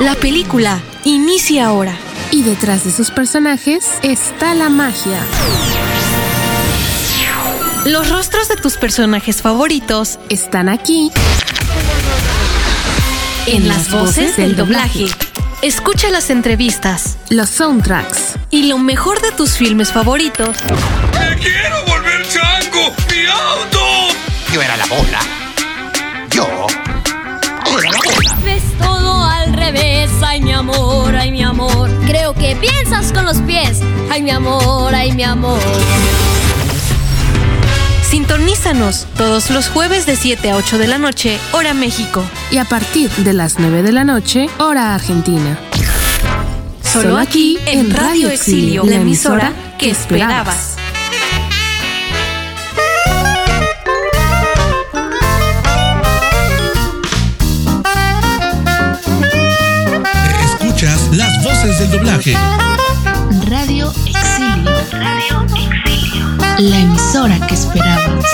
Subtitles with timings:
[0.00, 1.94] La película inicia ahora.
[2.30, 5.18] Y detrás de sus personajes está la magia.
[7.84, 11.10] Los rostros de tus personajes favoritos Están aquí
[13.46, 15.06] en las voces del doblaje.
[15.60, 20.56] Escucha las entrevistas los soundtracks, y lo mejor de tus filmes favoritos
[21.12, 22.94] ¡Me quiero volver chango!
[23.10, 23.80] ¡Mi auto!
[24.52, 25.20] Yo era la bola.
[26.30, 26.46] Yo
[27.78, 28.38] era la bola.
[28.44, 29.24] Ves todo
[29.60, 31.90] revés, ay mi amor, ay mi amor.
[32.06, 33.80] Creo que piensas con los pies,
[34.10, 35.60] ay mi amor, ay mi amor.
[38.08, 42.24] Sintonízanos todos los jueves de 7 a 8 de la noche, hora México.
[42.50, 45.56] y a partir de las 9 de la noche, hora argentina.
[46.82, 50.79] Solo aquí en Radio Exilio, la emisora que esperabas.
[61.90, 62.34] Del doblaje.
[63.48, 64.70] Radio Exilio.
[64.92, 66.36] Radio Exilio.
[66.58, 68.24] La emisora que esperabas.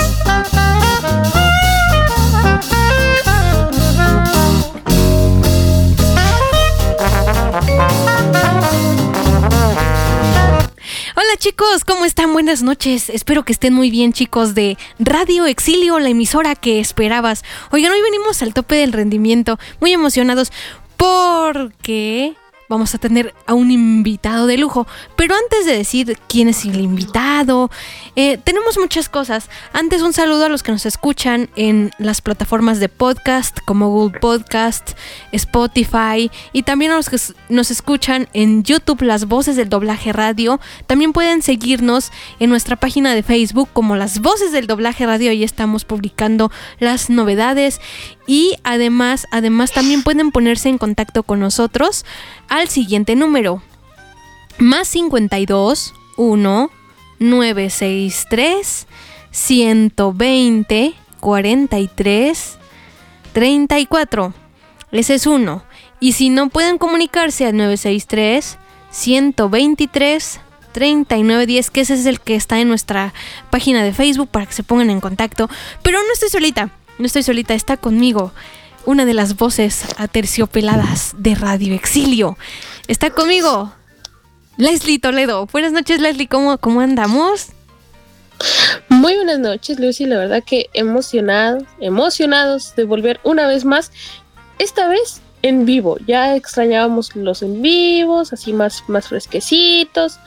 [11.15, 12.33] Hola chicos, ¿cómo están?
[12.33, 13.09] Buenas noches.
[13.09, 17.43] Espero que estén muy bien chicos de Radio Exilio, la emisora que esperabas.
[17.71, 20.51] Oigan, hoy venimos al tope del rendimiento, muy emocionados
[20.97, 22.35] porque
[22.69, 24.87] vamos a tener a un invitado de lujo.
[25.15, 27.69] Pero antes de decir quién es el invitado,
[28.15, 29.49] eh, tenemos muchas cosas.
[29.73, 34.19] Antes un saludo a los que nos escuchan en las plataformas de podcast como Google
[34.19, 34.91] Podcast,
[35.31, 37.17] Spotify y también a los que
[37.49, 40.59] nos escuchan en YouTube, las voces del doblaje radio.
[40.85, 45.31] También pueden seguirnos en nuestra página de Facebook como las voces del doblaje radio.
[45.31, 47.81] Ahí estamos publicando las novedades
[48.27, 52.05] y además, además también pueden ponerse en contacto con nosotros
[52.49, 53.61] al siguiente número
[54.57, 56.71] más 52 1
[57.19, 58.87] 963
[59.31, 62.57] 120 43
[63.33, 64.33] 34.
[64.91, 65.63] Ese es uno.
[65.99, 68.57] Y si no pueden comunicarse al 963
[68.89, 70.39] 123
[70.71, 73.13] 3910, que ese es el que está en nuestra
[73.49, 75.49] página de Facebook para que se pongan en contacto.
[75.83, 78.31] Pero no estoy solita, no estoy solita, está conmigo
[78.87, 82.37] una de las voces aterciopeladas de Radio Exilio.
[82.87, 83.73] Está conmigo
[84.55, 85.45] Leslie Toledo.
[85.47, 87.47] Buenas noches, Leslie, ¿cómo, cómo andamos?
[88.87, 90.05] Muy buenas noches, Lucy.
[90.05, 93.91] La verdad que emocionados, emocionados de volver una vez más.
[94.57, 95.97] Esta vez en vivo.
[96.07, 100.17] Ya extrañábamos los en vivos, así más, más fresquecitos.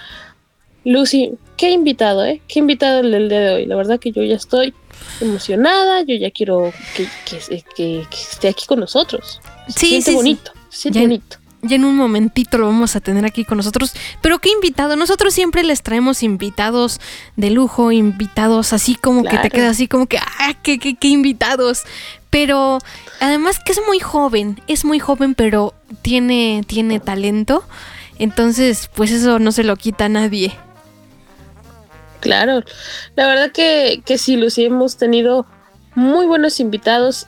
[0.85, 2.43] Lucy, qué invitado, ¿eh?
[2.47, 3.65] Qué invitado el día de hoy.
[3.65, 4.75] La verdad que yo ya estoy
[5.21, 6.03] emocionada.
[6.03, 7.39] Yo ya quiero que, que-
[7.77, 9.41] que- que esté aquí con nosotros.
[9.69, 10.17] Se Sí, siente sí, sí.
[10.17, 10.53] bonito.
[10.69, 11.37] Se siente Ya- bonito.
[11.63, 13.93] Ya en un momentito lo vamos a tener aquí con nosotros.
[14.23, 14.97] Pero qué invitado.
[14.97, 17.01] Nosotros siempre les traemos invitados
[17.37, 21.09] de lujo, invitados así como que te quedas así como que, ah, qué, qué, qué
[21.09, 21.83] invitados.
[22.31, 22.79] Pero
[23.21, 27.63] además que es muy joven, es muy joven, pero tiene, tiene talento.
[28.19, 30.57] Entonces, pues eso no se lo quita a nadie.
[32.21, 32.63] Claro,
[33.17, 35.47] la verdad que, que sí, Lucy, hemos tenido
[35.95, 37.27] muy buenos invitados.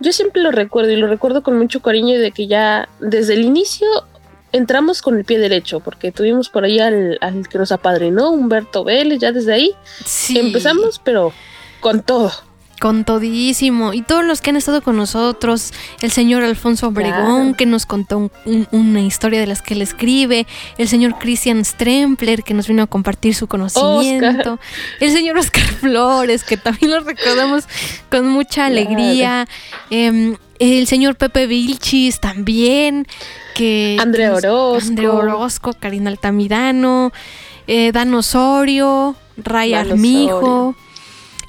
[0.00, 3.44] Yo siempre lo recuerdo y lo recuerdo con mucho cariño de que ya desde el
[3.44, 3.86] inicio
[4.52, 8.84] entramos con el pie derecho, porque tuvimos por ahí al, al que nos apadrinó, Humberto
[8.84, 10.38] Vélez, ya desde ahí Sí.
[10.38, 11.32] empezamos, pero
[11.80, 12.30] con todo.
[12.82, 13.92] Con todísimo.
[13.92, 15.72] Y todos los que han estado con nosotros.
[16.00, 17.56] El señor Alfonso Obregón, Claro.
[17.56, 20.48] que nos contó un- un- una historia de las que él escribe.
[20.78, 24.58] El señor Christian Strempler, que nos vino a compartir su conocimiento.
[24.98, 27.64] El señor Oscar Flores, que también lo recordamos
[28.10, 29.46] con mucha alegría.
[29.90, 33.06] Em, el señor Pepe Vilchis también.
[33.54, 34.88] Que, nos- Orozco.
[34.88, 37.12] Andrea Orozco, Karina Altamirano.
[37.68, 39.14] eh, Dan Osorio.
[39.36, 40.36] Ray Dan Armijo.
[40.38, 40.76] Osorio.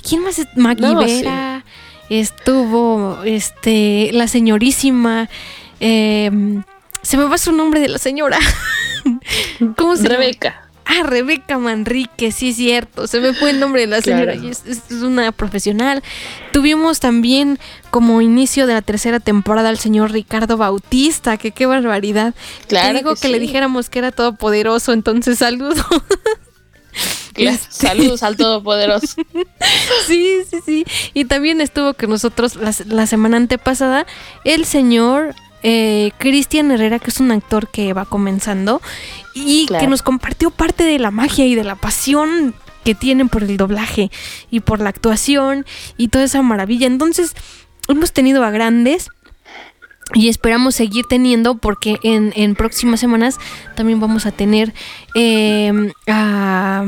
[0.08, 0.42] ¿Quién más?
[0.56, 1.64] Maggie No, Vera,
[2.10, 5.30] Estuvo este, la señorísima.
[5.80, 6.30] eh,
[7.02, 8.40] se me va su nombre de la señora.
[9.78, 10.16] ¿Cómo se llama?
[10.18, 10.70] Rebeca.
[10.86, 13.08] Ah, Rebeca Manrique, sí es cierto.
[13.08, 14.34] Se me fue el nombre de la señora.
[14.34, 14.48] Claro.
[14.48, 16.04] y Es, es una profesional.
[16.52, 17.58] Tuvimos también
[17.90, 22.34] como inicio de la tercera temporada al señor Ricardo Bautista, que qué barbaridad.
[22.68, 25.84] Claro Te digo que que, le dijéramos que era todopoderoso, entonces saludo.
[27.36, 29.16] Este- Saludos al Todopoderoso.
[30.08, 30.86] Sí, sí, sí.
[31.14, 34.06] Y también estuvo con nosotros la, la semana antepasada
[34.44, 35.34] el señor
[35.64, 38.82] eh, Cristian Herrera, que es un actor que va comenzando
[39.34, 39.84] y Claro.
[39.86, 42.54] que nos compartió parte de la magia y de la pasión
[42.84, 44.12] que tienen por el doblaje
[44.52, 45.66] y por la actuación
[45.98, 46.86] y toda esa maravilla.
[46.88, 47.34] Entonces,
[47.88, 49.08] hemos tenido a grandes
[50.14, 53.40] y esperamos seguir teniendo porque en, en próximas semanas
[53.76, 54.74] también vamos a tener
[55.16, 55.72] eh,
[56.08, 56.86] a,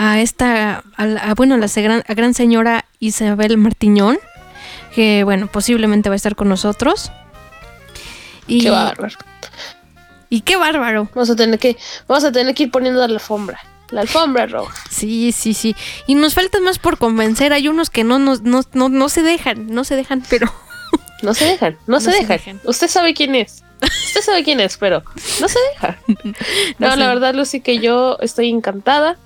[0.00, 4.16] a esta, a, a, bueno, a la gran, a gran señora Isabel Martiñón,
[4.94, 7.10] que bueno, posiblemente va a estar con nosotros.
[8.46, 9.16] Y, Qué bárbaro.
[10.30, 11.08] y qué bárbaro.
[11.16, 13.58] Vamos a tener que, vamos a tener que ir poniendo la alfombra.
[13.90, 14.72] La alfombra roja.
[14.88, 15.74] Sí, sí, sí.
[16.06, 17.52] Y nos falta más por convencer.
[17.52, 20.52] Hay unos que no, nos, no, no, no se dejan, no se dejan, pero...
[21.22, 22.28] No se dejan, no, se, se dejan.
[22.38, 22.60] dejan.
[22.62, 23.64] Usted sabe quién es.
[23.82, 25.02] Usted sabe quién es, pero
[25.40, 25.98] no se deja.
[26.78, 29.16] No, No la verdad, Lucy, que yo estoy encantada.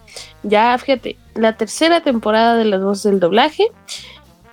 [0.42, 3.68] Ya, fíjate, la tercera temporada de las voces del doblaje.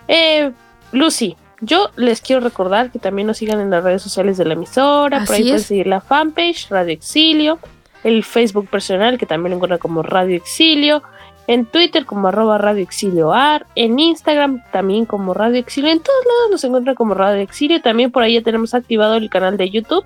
[0.08, 0.52] Eh,
[0.92, 4.54] Lucy, yo les quiero recordar que también nos sigan en las redes sociales de la
[4.54, 5.24] emisora.
[5.24, 7.58] por ahí Así pueden seguir la fanpage, Radio Exilio.
[8.02, 11.02] El Facebook personal, que también lo encuentran como Radio Exilio.
[11.46, 13.66] En Twitter como arroba Radio Exilio Ar.
[13.74, 15.90] En Instagram también como Radio Exilio.
[15.90, 17.82] En todos lados nos encuentran como Radio Exilio.
[17.82, 20.04] También por ahí ya tenemos activado el canal de YouTube.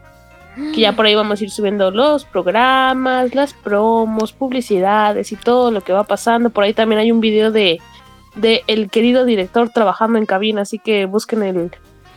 [0.54, 5.70] Que ya por ahí vamos a ir subiendo los programas, las promos, publicidades y todo
[5.70, 6.50] lo que va pasando.
[6.50, 7.80] Por ahí también hay un video de,
[8.36, 10.62] de el querido director trabajando en cabina.
[10.62, 11.70] Así que busquen el,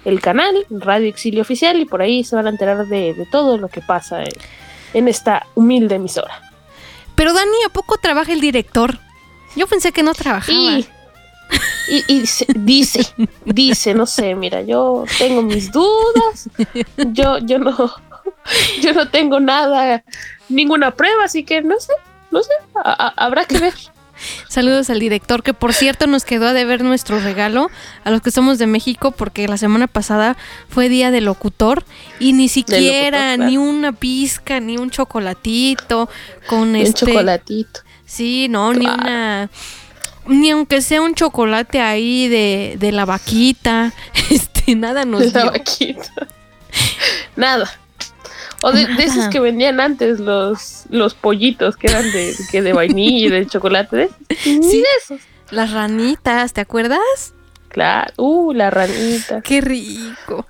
[0.05, 3.57] el canal, Radio Exilio Oficial, y por ahí se van a enterar de, de todo
[3.57, 4.29] lo que pasa en,
[4.93, 6.41] en esta humilde emisora.
[7.15, 8.99] Pero Dani, ¿a poco trabaja el director?
[9.55, 10.57] Yo pensé que no trabajaba.
[10.57, 10.87] Y,
[11.89, 13.07] y, y dice, dice,
[13.45, 16.49] dice, no sé, mira, yo tengo mis dudas,
[17.13, 17.73] yo, yo no,
[18.81, 20.03] yo no tengo nada,
[20.49, 21.93] ninguna prueba, así que no sé,
[22.31, 22.51] no sé,
[22.83, 23.73] a- a- habrá que ver.
[24.49, 27.69] Saludos al director, que por cierto nos quedó a deber nuestro regalo
[28.03, 30.37] a los que somos de México, porque la semana pasada
[30.69, 31.83] fue día del locutor
[32.19, 33.43] y ni siquiera claro.
[33.45, 36.09] ni una pizca, ni un chocolatito
[36.47, 37.05] con Un este.
[37.05, 37.81] chocolatito.
[38.05, 39.51] Sí, no, ni una.
[40.25, 43.93] Ni aunque sea un chocolate ahí de, de la vaquita,
[44.31, 45.51] este, nada nos La dio.
[45.51, 46.11] vaquita.
[47.35, 47.69] Nada.
[48.61, 53.27] O de, esos que vendían antes los, los pollitos que eran de, que de vainilla
[53.27, 53.95] y de chocolate.
[53.97, 54.43] De esos.
[54.43, 54.77] Sí.
[54.77, 55.21] de esos.
[55.51, 57.33] Las ranitas, ¿te acuerdas?
[57.69, 58.11] Claro.
[58.17, 59.41] Uh, la ranita.
[59.41, 60.45] Qué rico.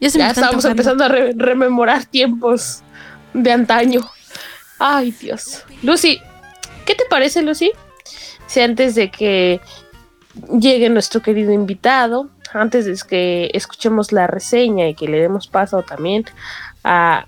[0.00, 2.82] Ya Ya estamos empezando a re- rememorar tiempos
[3.32, 4.00] de antaño.
[4.78, 5.62] Ay, Dios.
[5.82, 6.20] Lucy,
[6.84, 7.72] ¿qué te parece, Lucy?
[8.46, 9.60] Si antes de que
[10.60, 15.82] llegue nuestro querido invitado, antes de que escuchemos la reseña y que le demos paso
[15.82, 16.26] también
[16.84, 17.26] a,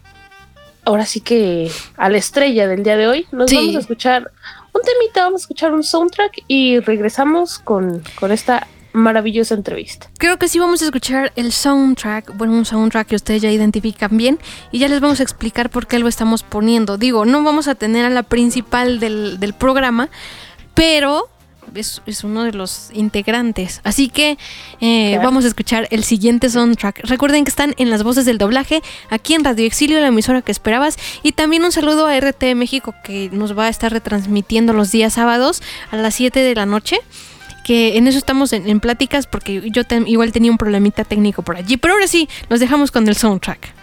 [0.89, 3.57] ahora sí que a la estrella del día de hoy, nos Sí.
[3.57, 4.31] vamos a escuchar
[4.73, 10.11] un temita, vamos a escuchar un soundtrack y regresamos con, con esta maravillosa entrevista.
[10.19, 14.17] Creo que sí vamos a escuchar el soundtrack, bueno, un soundtrack que ustedes ya identifican
[14.17, 14.39] bien
[14.73, 16.97] y ya les vamos a explicar por qué lo estamos poniendo.
[16.97, 20.09] Digo, no vamos a tener a la principal del, del programa,
[20.75, 21.29] pero
[21.75, 23.81] es, es uno de los integrantes.
[23.85, 24.39] Así que
[24.81, 25.25] eh, Claro.
[25.29, 27.01] vamos a escuchar el siguiente soundtrack.
[27.05, 30.53] Recuerden que están en las voces del doblaje aquí en Radio Exilio, la emisora que
[30.53, 30.97] esperabas.
[31.23, 35.15] Y también un saludo a RT México que nos va a estar retransmitiendo los días
[35.15, 36.99] sábados a las 7 de la noche
[37.65, 41.57] que en eso estamos en, en pláticas porque yo igual tenía un problemita técnico por
[41.57, 41.77] allí.
[41.77, 43.75] Pero ahora sí, nos dejamos con el soundtrack.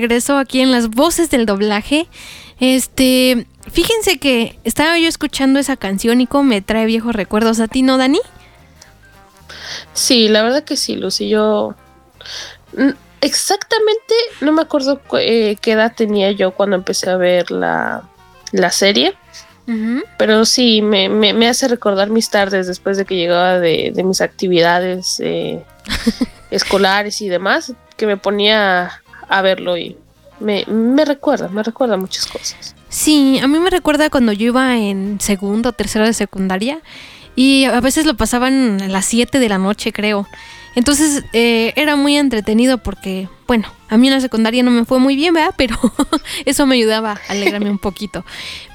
[0.00, 2.06] Regreso aquí en las voces del doblaje.
[2.60, 7.68] Este, fíjense que estaba yo escuchando esa canción y como me trae viejos recuerdos a
[7.68, 8.20] ti, ¿no, Dani?
[9.92, 11.28] Sí, la verdad que sí, Lucy.
[11.28, 11.74] Yo
[12.76, 17.50] mm, exactamente no me acuerdo cu- eh, qué edad tenía yo cuando empecé a ver
[17.50, 18.02] la,
[18.52, 19.14] la serie,
[20.16, 24.04] pero sí, me, me- me hace recordar mis tardes después de que llegaba de, de
[24.04, 25.64] mis actividades eh,
[26.50, 29.96] escolares y demás, que me ponía a verlo y
[30.40, 32.74] me, me recuerda, me recuerda muchas cosas.
[32.88, 36.80] Sí, a mí me recuerda cuando yo iba en segundo o tercero de secundaria
[37.34, 40.26] y a veces lo pasaban a las 7 de la noche, creo.
[40.76, 44.98] Entonces eh, era muy entretenido porque, bueno, a mí en la secundaria no me fue
[44.98, 45.54] muy bien, ¿verdad?
[45.56, 45.76] Pero
[46.44, 48.24] eso me ayudaba a alegrarme un poquito.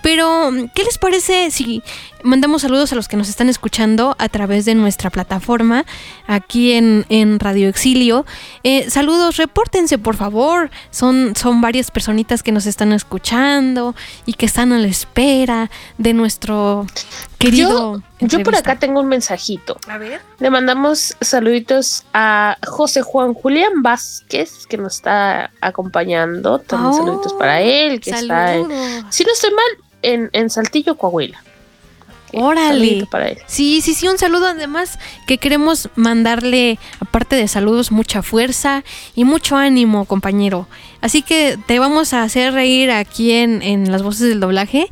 [0.02, 1.84] Pero, ¿qué les parece si
[2.24, 5.86] mandamos saludos a los que nos están escuchando a través de nuestra plataforma
[6.26, 8.26] aquí en, en Radio Exilio?
[8.64, 10.72] Eh, saludos, repórtense por favor.
[10.90, 16.14] Son, son varias personitas que nos están escuchando y que están a la espera de
[16.14, 16.88] nuestro
[17.38, 18.02] querido.
[18.20, 19.78] Yo, yo por acá tengo un mensajito.
[19.88, 20.22] A ver.
[20.40, 26.60] Le mandamos saluditos a José Juan Julián Vázquez, que nos está acompañando.
[26.60, 28.68] También Oh, saluditos para él, que está en,
[29.10, 31.44] si no estoy mal, en, en Saltillo, Coahuila.
[32.34, 32.80] Órale.
[32.80, 33.38] Saludito para él.
[33.46, 38.84] Sí, sí, sí, un saludo además que queremos mandarle, aparte de saludos, mucha fuerza
[39.16, 40.68] y mucho ánimo, compañero.
[41.02, 44.90] Así que te vamos a hacer reír aquí en, en las voces del doblaje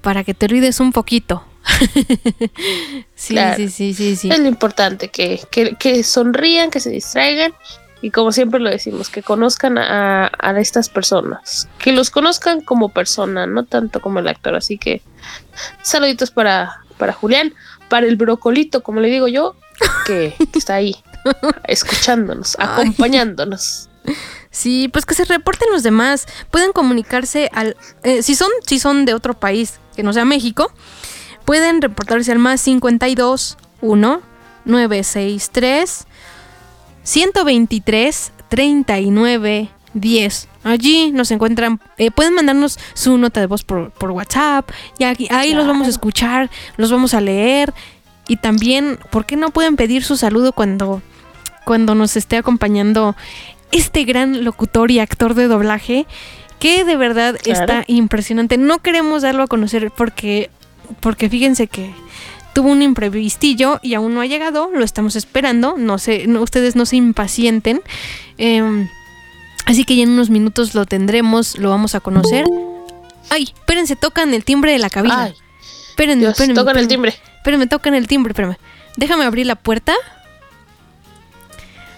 [0.00, 1.44] para que te olvides un poquito.
[3.14, 3.56] sí, Claro.
[3.56, 4.30] sí, sí, sí, sí.
[4.30, 7.52] Es lo importante, que, que, que sonrían, que se distraigan
[8.02, 12.88] y como siempre lo decimos, que conozcan a, a estas personas, que los conozcan como
[12.88, 14.54] persona, no tanto como el actor.
[14.54, 15.02] Así que
[15.82, 17.52] saluditos para, para Julián,
[17.90, 19.54] para el brocolito, como le digo yo,
[20.06, 20.96] que, que está ahí
[21.64, 23.88] escuchándonos, acompañándonos.
[24.50, 26.26] Sí, pues que se reporten los demás.
[26.50, 27.76] Pueden comunicarse al.
[28.02, 30.72] eh, si, son, si son de otro país que no sea México,
[31.50, 34.20] pueden reportarse al más 52 1
[34.66, 36.06] 963
[37.02, 40.48] 123 39 10.
[40.62, 41.80] Allí nos encuentran.
[41.98, 44.70] eh, pueden mandarnos su nota de voz por, por WhatsApp.
[44.98, 47.74] Y aquí- ahí los vamos a escuchar, los vamos a leer.
[48.28, 51.02] Y también, ¿por qué no pueden pedir su saludo cuando,
[51.64, 53.16] cuando nos esté acompañando
[53.72, 56.06] este gran locutor y actor de doblaje?
[56.60, 57.58] Que de verdad Claro.
[57.60, 58.56] está impresionante.
[58.56, 60.48] No queremos darlo a conocer porque,
[61.00, 61.92] porque fíjense que
[62.54, 64.70] tuvo un imprevistillo y aún no ha llegado.
[64.74, 65.76] Lo estamos esperando.
[65.78, 67.80] No sé, no- ustedes no se impacienten.
[68.38, 68.88] Em,
[69.66, 72.44] así que ya en unos minutos lo tendremos, lo vamos a conocer.
[73.30, 75.24] Ay, espérense, tocan el timbre de la cabina.
[75.24, 75.34] Ay,
[75.90, 77.10] espérenme, Dios, espérenme, tocan el espérenme.
[77.12, 77.34] timbre.
[77.36, 78.56] Espérenme, tocan el timbre, espérame.
[78.96, 79.94] Déjame abrir la puerta.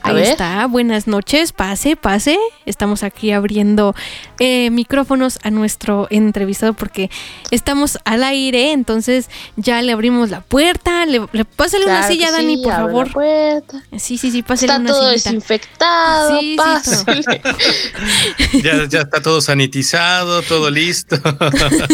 [0.05, 0.25] A Ahí ver.
[0.25, 2.37] está, buenas noches, pase, pase.
[2.67, 3.95] Estamos aquí abriendo
[4.41, 7.09] eh, micrófonos a nuestro entrevistado porque
[7.53, 11.07] estamos al aire, entonces ya le abrimos la puerta.
[11.07, 13.07] Le, le- pásale una silla, que Dani, sí, por favor.
[13.07, 13.83] la puerta.
[13.97, 15.31] Sí, sí, sí, pásale Está una todo sillita.
[15.31, 16.41] desinfectado.
[16.41, 17.43] Sí, sí, pásale.
[18.63, 21.17] Ya, ya está todo sanitizado, todo listo.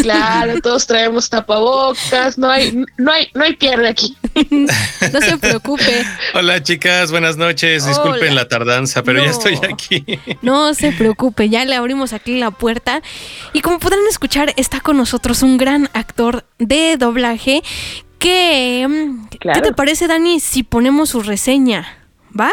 [0.02, 4.16] Claro, todos traemos tapabocas, no hay, no hay, no hay pierde aquí.
[5.12, 6.04] No se preocupe,
[6.35, 7.87] Hola chicas, buenas noches.
[7.87, 8.42] Disculpen Hola.
[8.42, 10.04] la tardanza, pero ya estoy aquí.
[10.42, 13.02] no se preocupe, ya le abrimos aquí la puerta.
[13.52, 17.62] Y como podrán escuchar, está con nosotros un gran actor de doblaje
[18.18, 18.87] que...
[18.88, 21.87] mm, ¿Qué te parece, Dani, si ponemos su reseña?
[22.38, 22.50] ¿Va?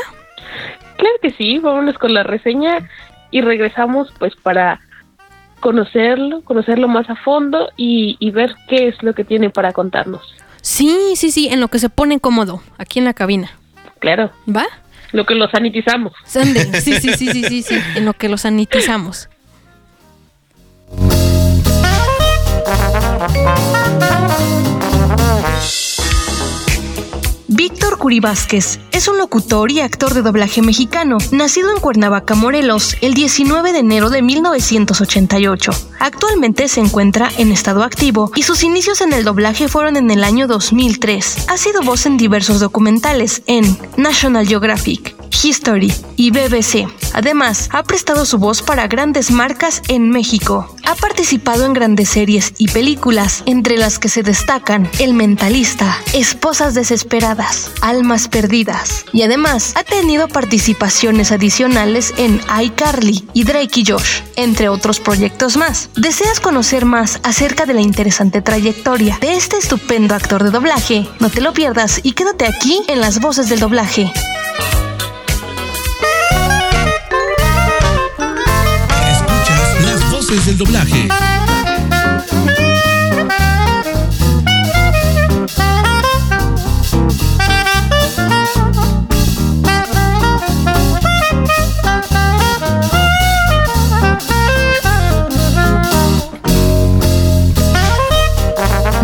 [0.97, 2.89] Claro que sí, vámonos con la reseña
[3.31, 4.79] y regresamos pues para
[5.59, 10.35] conocerlo, conocerlo más a fondo y, y ver qué es lo que tiene para contarnos.
[10.65, 13.51] Sí, sí, sí, en lo que se pone cómodo, aquí en la cabina.
[13.99, 14.65] Claro, ¿Va?
[15.11, 16.11] lo que lo sanitizamos.
[16.25, 19.29] Sande, sí, sí, sí, sí, sí, sí, en lo que lo sanitizamos.
[27.55, 32.97] Víctor Curi Vázquez es un locutor y actor de doblaje mexicano, nacido en Cuernavaca, Morelos,
[32.99, 35.71] el 19 de enero de 1988.
[36.01, 40.25] Actualmente se encuentra en estado activo y sus inicios en el doblaje fueron en el
[40.25, 41.45] año 2003.
[41.47, 46.87] Ha sido voz en diversos documentales en National Geographic, History y BBC.
[47.13, 50.67] Además, ha prestado su voz para grandes marcas en México.
[50.85, 56.73] Ha participado en grandes series y películas, entre las que se destacan El Mentalista, Esposas
[56.73, 57.44] Desesperadas,
[57.81, 59.05] Almas Perdidas.
[59.13, 65.57] Y además, ha tenido participaciones adicionales en iCarly y Drake y Josh, entre otros proyectos
[65.57, 65.89] más.
[65.95, 71.07] ¿Deseas conocer más acerca de la interesante trayectoria de este estupendo actor de doblaje?
[71.19, 74.11] No te lo pierdas y quédate aquí en las voces del doblaje.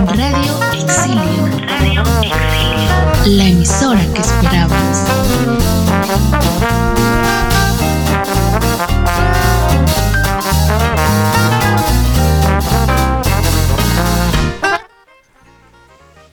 [0.08, 1.46] Radio Exilio.
[1.68, 3.38] Radio Exilio.
[3.38, 5.08] La emisora que esperabas.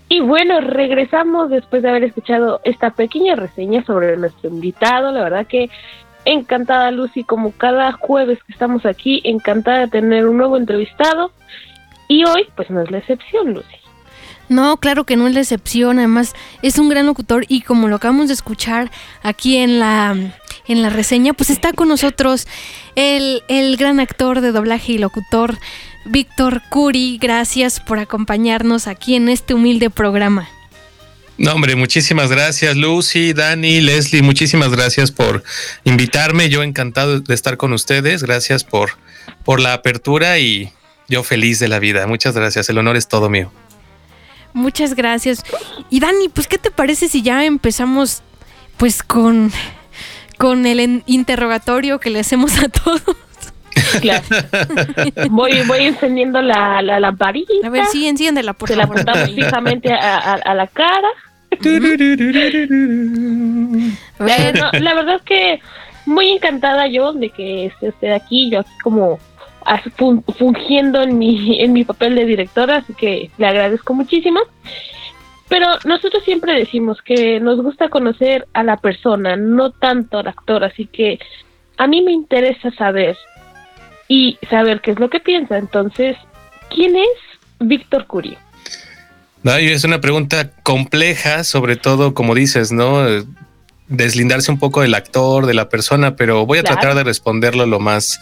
[0.08, 5.12] Y bueno, regresamos después de haber escuchado esta pequeña reseña sobre nuestro invitado.
[5.12, 5.70] La verdad que
[6.32, 11.32] encantada Lucy, como cada jueves que estamos aquí, encantada de tener un nuevo entrevistado.
[12.08, 13.76] Y hoy, pues no es la excepción, Lucy.
[14.48, 17.96] No, claro que no es la excepción, además es un gran locutor y como lo
[17.96, 18.90] acabamos de escuchar
[19.22, 20.16] aquí en la,
[20.66, 22.48] en la reseña, pues está con nosotros
[22.94, 25.58] el, el gran actor de doblaje y locutor
[26.06, 27.18] Víctor Curi.
[27.18, 30.48] Gracias por acompañarnos aquí en este humilde programa.
[31.38, 35.44] No, hombre, muchísimas gracias, Lucy, Dani, Leslie, muchísimas gracias por
[35.84, 36.48] invitarme.
[36.48, 38.24] Yo encantado de estar con ustedes.
[38.24, 38.90] Gracias por,
[39.44, 40.72] por la apertura y
[41.08, 42.06] yo feliz de la vida.
[42.08, 42.68] Muchas gracias.
[42.70, 43.52] El honor es todo mío.
[44.52, 45.44] Muchas gracias.
[45.90, 48.22] Y Dani, pues ¿qué te parece si ya empezamos
[48.76, 49.52] pues con,
[50.38, 53.02] con el interrogatorio que le hacemos a todos?
[54.00, 54.24] Claro.
[55.30, 57.52] voy, voy encendiendo la, la lamparita.
[57.64, 59.02] A ver, sí, enciéndela, por Se la favor.
[59.02, 61.06] apuntamos fijamente a, a- a la cara.
[64.20, 65.60] Eh, la verdad es que
[66.06, 69.18] muy encantada yo de que esté usted aquí, yo aquí como
[70.38, 74.40] fungiendo en mi, en mi papel de directora, así que le agradezco muchísimo.
[75.48, 80.64] Pero nosotros siempre decimos que nos gusta conocer a la persona, no tanto al actor,
[80.64, 81.18] así que
[81.78, 83.16] a mí me interesa saber
[84.08, 85.56] y saber qué es lo que piensa.
[85.56, 86.16] Entonces,
[86.68, 87.08] ¿quién es
[87.60, 88.38] Víctor Curie?
[89.42, 93.06] No, es una pregunta compleja, sobre todo, como dices, ¿no?
[93.88, 96.76] Deslindarse un poco del actor, de la persona, pero voy a Claro.
[96.80, 98.18] tratar de responderlo lo más,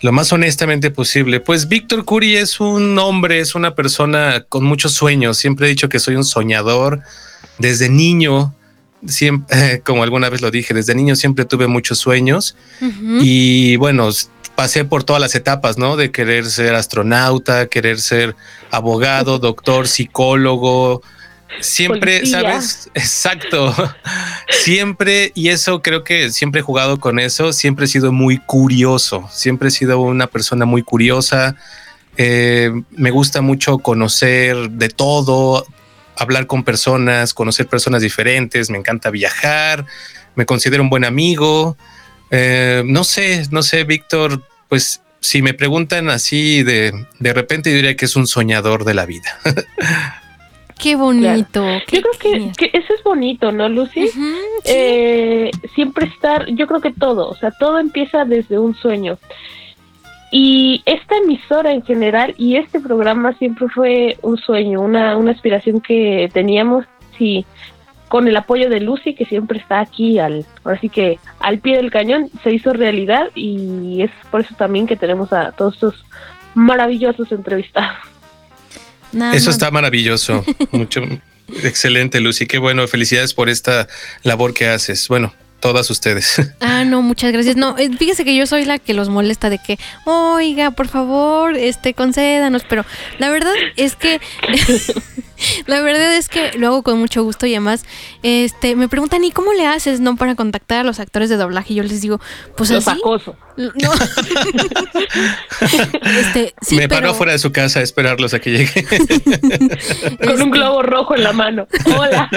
[0.00, 1.40] lo más honestamente posible.
[1.40, 5.36] Pues Víctor Curi es un hombre, es una persona con muchos sueños.
[5.36, 7.00] Siempre he dicho que soy un soñador.
[7.58, 8.54] Desde niño,
[9.06, 12.56] siempre, como alguna vez lo dije, desde niño siempre tuve muchos sueños.
[13.20, 14.10] Y bueno,
[14.54, 15.96] pasé por todas las etapas, ¿no?
[15.96, 18.36] De querer ser astronauta, querer ser
[18.70, 21.02] abogado, doctor, psicólogo.
[21.60, 22.40] Siempre, Policía.
[22.40, 22.90] ¿sabes?
[22.94, 23.74] Exacto.
[24.48, 29.28] Siempre, y eso creo que siempre he jugado con eso, siempre he sido muy curioso,
[29.30, 31.56] siempre he sido una persona muy curiosa.
[32.16, 35.66] Eh, me gusta mucho conocer de todo,
[36.16, 39.86] hablar con personas, conocer personas diferentes, me encanta viajar,
[40.34, 41.76] me considero un buen amigo.
[42.30, 47.76] Eh, no sé, no sé, Víctor, pues si me preguntan así de, de repente yo
[47.76, 49.38] diría que es un soñador de la vida.
[50.78, 51.64] Qué bonito.
[51.86, 54.08] qué Yo creo que, eso es bonito, ¿no, Lucy?
[54.08, 54.20] Sí.
[54.64, 59.18] eh, siempre estar, yo creo que todo, o sea, todo empieza desde un sueño.
[60.36, 65.80] Y esta emisora en general y este programa siempre fue un sueño, una, una aspiración
[65.80, 66.86] que teníamos
[67.20, 67.46] y
[68.08, 71.76] con el apoyo de Lucy, que siempre está aquí, al, ahora sí que al pie
[71.76, 76.04] del cañón, se hizo realidad y es por eso también que tenemos a todos estos
[76.56, 77.96] maravillosos entrevistados.
[79.12, 80.44] Nada Eso está maravilloso.
[80.72, 81.02] Mucho,
[81.62, 82.48] excelente, Lucy.
[82.48, 82.88] Qué bueno.
[82.88, 83.86] Felicidades por esta
[84.24, 85.06] labor que haces.
[85.06, 85.32] Bueno,
[85.64, 86.36] todas ustedes.
[86.60, 87.56] Ah, no, muchas gracias.
[87.56, 91.56] No, eh, fíjese que yo soy la que los molesta de que, oiga, por favor,
[91.56, 92.84] este, concédanos, pero
[93.18, 94.20] la verdad es que,
[95.66, 97.84] la verdad es que lo hago con mucho gusto y además,
[98.22, 101.72] este, me preguntan, ¿y cómo le haces, no, para contactar a los actores de doblaje?
[101.72, 102.20] Y yo les digo,
[102.56, 102.98] pues Los así.
[102.98, 103.36] acoso.
[103.56, 103.68] No.
[106.18, 108.84] este, sí, me pero, paro fuera de su casa a esperarlos a que lleguen.
[108.86, 111.68] Con este, un globo rojo en la mano.
[111.96, 112.28] Hola.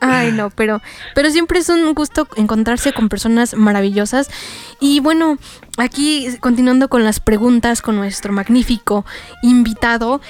[0.00, 0.80] Ay, no, pero,
[1.16, 4.30] pero siempre es un gusto encontrarse con personas maravillosas.
[4.78, 5.38] Y bueno,
[5.78, 9.04] aquí continuando con las preguntas con nuestro magnífico
[9.42, 10.20] invitado,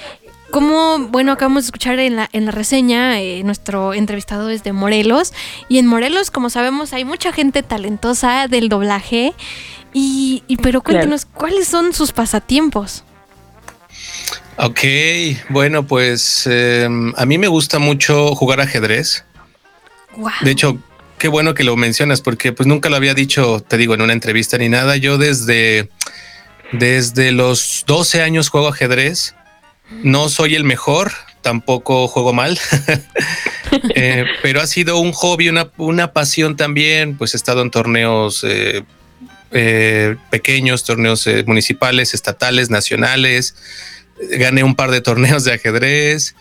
[0.51, 4.73] como, bueno, acabamos de escuchar en la, en la reseña, eh, nuestro entrevistado es de
[4.73, 5.33] Morelos,
[5.67, 9.33] y en Morelos, como sabemos, hay mucha gente talentosa del doblaje,
[9.93, 13.03] y, y pero cuéntenos, ¿cuáles son sus pasatiempos?
[14.61, 14.81] Ok,
[15.47, 19.23] bueno, pues em, a mí me gusta mucho jugar ajedrez.
[20.41, 20.77] De hecho,
[21.17, 24.11] qué bueno que lo mencionas porque pues nunca lo había dicho, te digo, en una
[24.11, 24.97] entrevista ni nada.
[24.97, 25.89] Yo desde,
[26.73, 29.33] desde los 12 años juego ajedrez.
[30.03, 32.59] No soy el mejor, tampoco juego mal,
[33.93, 37.15] Eh, pero ha sido un hobby, una, pasión también.
[37.15, 38.83] Pues he estado en torneos eh,
[39.51, 43.55] eh, pequeños, torneos municipales, estatales, nacionales.
[44.31, 46.35] Gané un par de torneos de ajedrez.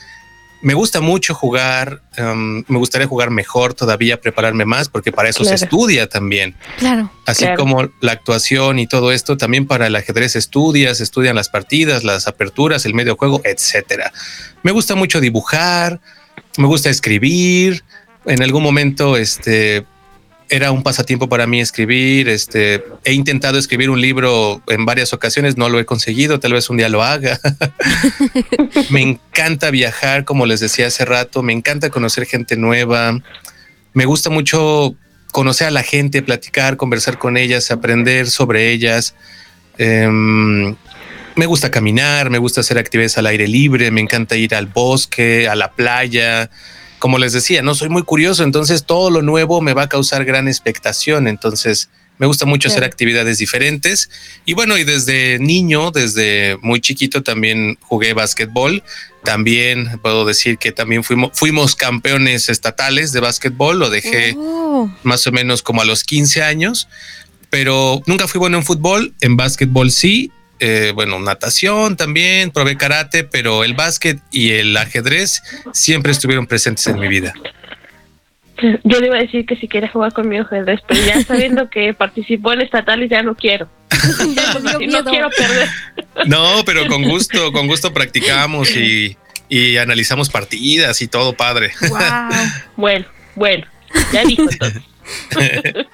[0.61, 2.03] Me gusta mucho jugar.
[2.19, 6.57] um, me gustaría jugar mejor todavía, prepararme más, porque para eso se estudia también.
[6.79, 7.11] Claro.
[7.27, 7.59] Así Claro.
[7.59, 12.27] como la actuación y todo esto, también para el ajedrez estudias, estudian las partidas, las
[12.27, 14.13] aperturas, el medio juego, etcétera.
[14.65, 16.01] Me gusta mucho dibujar,
[16.57, 17.85] me gusta escribir.
[18.27, 19.87] En algún momento, este
[20.49, 22.29] era un pasatiempo para mí escribir.
[22.29, 26.41] Este he intentado escribir un libro en varias ocasiones, no lo he conseguido.
[26.41, 27.39] Tal vez un día lo haga.
[28.91, 31.43] me encanta viajar, como les decía hace rato.
[31.43, 33.21] Me encanta conocer gente nueva.
[33.93, 34.95] Me gusta mucho
[35.33, 39.15] conocer a la gente, platicar, conversar con ellas, aprender sobre ellas.
[39.77, 40.75] Em,
[41.37, 45.49] me gusta caminar, me gusta hacer actividades al aire libre, me encanta ir al bosque,
[45.49, 46.51] a la playa.
[46.99, 50.25] Como les decía, no soy muy curioso, entonces todo lo nuevo me va a causar
[50.25, 51.29] gran expectación.
[51.29, 54.11] Entonces me gusta mucho hacer actividades diferentes.
[54.45, 58.83] Y bueno, y desde niño, desde muy chiquito también jugué básquetbol.
[59.23, 63.79] También puedo decir que también fuimos, fuimos campeones estatales de básquetbol.
[63.79, 66.89] Lo dejé Oh, más o menos como a los 15 años,
[67.51, 70.31] pero nunca fui bueno en fútbol, en básquetbol sí,
[70.61, 75.43] eh, bueno, natación también, probé karate, pero el básquet y el ajedrez
[75.73, 77.33] siempre estuvieron presentes en mi vida.
[78.83, 81.95] Yo le iba a decir que si quiere jugar conmigo ajedrez, pero ya sabiendo que
[81.95, 83.69] participó en estatales ya no quiero.
[84.63, 85.05] no miedo.
[85.05, 85.69] quiero perder.
[86.27, 89.17] No, pero con gusto, con gusto practicamos y,
[89.49, 91.71] y analizamos partidas y todo padre.
[91.89, 92.33] Guau.
[92.77, 93.65] Bueno, bueno,
[94.13, 94.83] ya dijo entonces.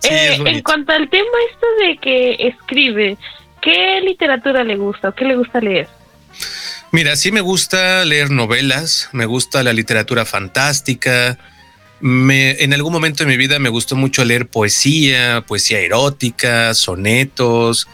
[0.00, 3.16] Sí, Eh, es en cuanto al tema esto de que escribe,
[3.60, 5.88] ¿qué literatura le gusta o qué le gusta leer?
[6.90, 11.38] Mira, sí me gusta leer novelas, me gusta la literatura fantástica.
[12.00, 17.88] Me, en algún momento de mi vida me gustó mucho leer poesía, poesía erótica, sonetos.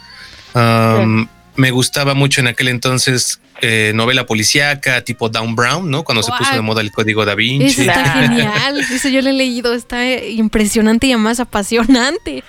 [0.54, 6.02] Um, Me gustaba mucho en aquel entonces eh, novela policíaca tipo Down Brown, ¿no?
[6.02, 7.66] Cuando se puso de moda el código da Vinci.
[7.66, 8.80] Eso está genial.
[8.80, 9.72] Eso yo lo he leído.
[9.74, 12.42] Está eh, impresionante y además apasionante.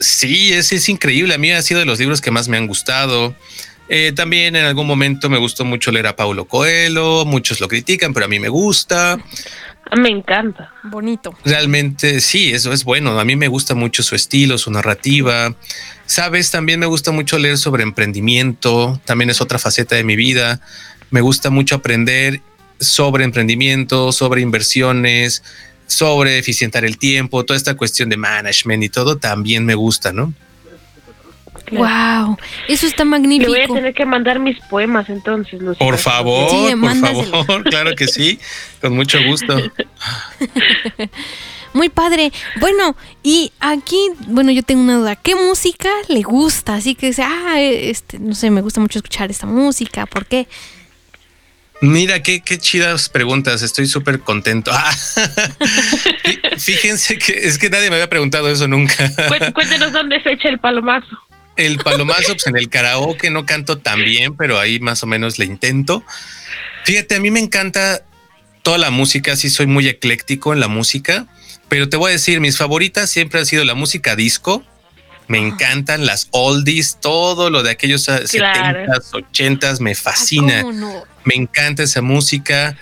[0.00, 1.34] Sí, es, es increíble.
[1.34, 3.34] A mí ha sido de los libros que más me han gustado.
[3.88, 7.24] Eh, también en algún momento me gustó mucho leer a Paulo Coelho.
[7.24, 9.18] Muchos lo critican, pero a mí me gusta.
[9.90, 10.72] Ah, Me encanta.
[10.84, 11.34] Bonito.
[11.44, 13.18] Realmente sí, eso es bueno.
[13.18, 15.54] A mí me gusta mucho su estilo, su narrativa.
[16.10, 19.00] Sabes, también me gusta mucho leer sobre emprendimiento.
[19.04, 20.60] También es otra faceta de mi vida.
[21.12, 22.40] Me gusta mucho aprender
[22.80, 25.44] sobre emprendimiento, sobre inversiones,
[25.86, 30.34] sobre eficientar el tiempo, toda esta cuestión de management y todo también me gusta, ¿no?
[31.70, 32.36] Wow.
[32.66, 33.74] Eso está Le voy a magnífico.
[33.74, 35.78] tener que mandar mis poemas entonces, Lucía.
[35.78, 38.40] Por favor, Sí, por favor, claro que sí,
[38.80, 39.56] con mucho gusto.
[41.72, 42.32] Muy padre.
[42.58, 45.16] Bueno, y aquí, bueno, yo tengo una duda.
[45.16, 46.74] ¿Qué música le gusta?
[46.74, 50.06] Así que dice, ah, este, no sé, me gusta mucho escuchar esta música.
[50.06, 50.48] ¿Por qué?
[51.82, 53.62] Mira, qué, qué chidas preguntas.
[53.62, 54.70] Estoy súper contento.
[54.74, 54.92] Ah,
[56.24, 59.08] fí- Fíjense que es que nadie me había preguntado eso nunca.
[59.28, 61.06] Cué- Cuéntenos dónde se echa el palomazo.
[61.56, 65.38] El palomazo, pues en el karaoke no canto tan bien, pero ahí más o menos
[65.38, 66.02] le intento.
[66.84, 68.02] Fíjate, a mí me encanta
[68.62, 71.26] toda la música, sí soy muy ecléctico en la música,
[71.70, 74.62] pero te voy a decir, mis favoritas siempre ha sido la música disco.
[75.28, 78.80] Me encantan las oldies, todo lo de aquellos ah, Claro.
[78.80, 80.64] 70s, 80s, me Ah, fascina.
[81.24, 82.76] Me encanta esa música.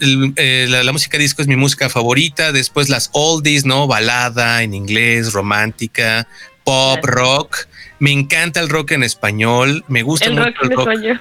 [0.00, 2.52] Eh, la, la música disco es mi música favorita.
[2.52, 3.86] Después las oldies, ¿no?
[3.86, 6.28] Balada en inglés, romántica,
[6.62, 7.16] pop, Claro.
[7.16, 7.56] rock.
[7.98, 9.84] Me encanta el rock en español.
[9.88, 11.20] Me gusta El mucho rock en el rock, español.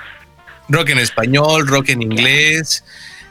[0.70, 2.84] rock en español, rock en inglés.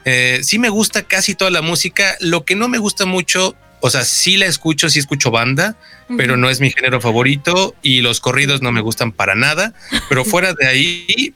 [0.05, 2.15] Eh, sí me gusta casi toda la música.
[2.19, 5.75] Lo que no me gusta mucho, o sea, sí la escucho, sí escucho banda,
[6.17, 9.73] pero no es mi género favorito y los corridos no me gustan para nada.
[10.09, 11.33] Pero fuera de ahí,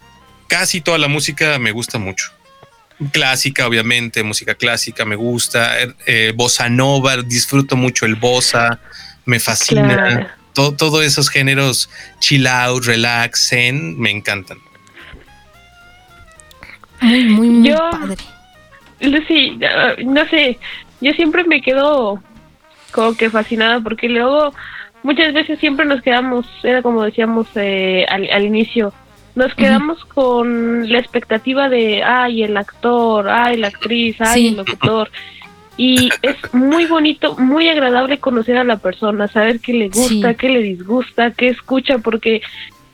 [0.48, 2.32] casi toda la música me gusta mucho.
[3.12, 5.76] Clásica, obviamente, música clásica me gusta.
[6.06, 8.80] Eh, bossa nova, disfruto mucho el bossa,
[9.26, 9.96] me fascina.
[9.96, 10.28] Claro.
[10.54, 14.58] Todo, todos esos géneros chill out, relax, zen, me encantan.
[17.02, 18.18] Muy, muy, muy Yo- padre.
[19.00, 20.60] Lucy, ah, no sé,
[21.00, 22.22] yo siempre me quedo
[22.92, 24.54] como que fascinada porque luego
[25.04, 28.94] muchas veces siempre nos quedamos, era como decíamos eh, al, al inicio,
[29.36, 34.48] nos quedamos con la expectativa de, ay, el actor, ay, la actriz, ay, Sí.
[34.50, 35.10] el locutor.
[35.78, 40.36] Y es muy bonito, muy agradable conocer a la persona, saber qué le gusta, Sí.
[40.38, 42.42] qué le disgusta, qué escucha, porque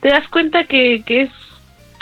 [0.00, 1.30] te das cuenta que, que es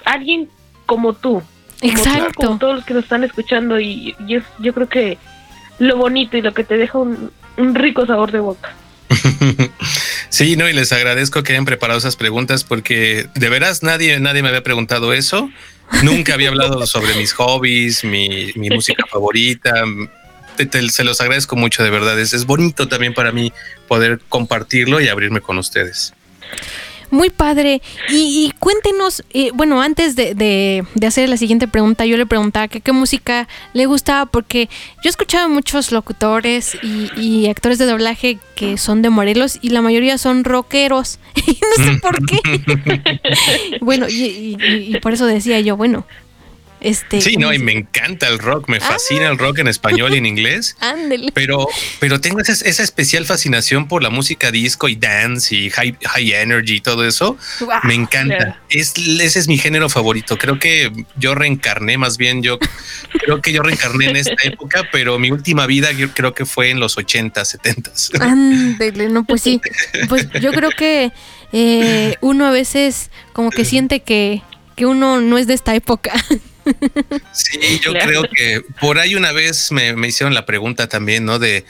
[0.04, 0.48] alguien
[0.84, 1.42] como tú,
[1.80, 5.18] como tú, como todos los que nos están escuchando y yo, yo creo que
[5.78, 8.74] lo bonito y lo que te deja un, un rico sabor de boca.
[10.28, 14.42] Sí, no, y les agradezco que hayan preparado esas preguntas porque de veras nadie, nadie
[14.42, 15.48] me había preguntado eso.
[16.02, 19.72] Nunca había hablado sobre mis hobbies, mi, mi música favorita.
[20.56, 22.18] Te- te- se los agradezco mucho, de verdad.
[22.18, 23.52] Es, es bonito también para mí
[23.88, 26.12] poder compartirlo y abrirme con ustedes.
[27.10, 27.80] Muy padre.
[28.08, 32.26] Y, y cuéntenos, eh, bueno, antes de, de- de hacer la siguiente pregunta, yo le
[32.26, 34.68] preguntaba que qué música le gustaba, porque
[35.02, 39.70] yo he escuchado muchos locutores y, y actores de doblaje que son de Morelos y
[39.70, 41.18] la mayoría son rockeros.
[41.46, 42.40] Y no sé por qué.
[43.80, 46.04] bueno, y por eso decía yo, bueno,
[46.80, 47.20] este.
[47.20, 50.18] Sí, no, y ¿cómo me encanta el rock, me fascina el rock en español y
[50.18, 50.76] en inglés.
[50.80, 51.32] Ándele.
[51.32, 51.66] Pero,
[52.00, 56.32] pero tengo esa, esa especial fascinación por la música disco y dance y high, high
[56.32, 57.36] energy y todo eso.
[57.84, 58.36] Me encanta.
[58.36, 58.56] Claro.
[58.68, 60.36] Es, ese es mi género favorito.
[60.36, 62.58] Creo que yo reencarné, más bien yo
[63.24, 66.70] creo que yo reencarné en esta época, pero mi última vida yo creo que fue
[66.70, 67.90] en los 80, 70.
[68.20, 69.60] Ándele, no, pues sí.
[70.08, 71.12] Pues yo creo que
[71.52, 74.42] eh, uno a veces como que siente que,
[74.74, 76.12] que uno no es de esta época.
[77.32, 78.06] Sí, yo Claro.
[78.08, 81.38] creo que por ahí una vez me, me hicieron la pregunta también, ¿no?
[81.38, 81.64] De,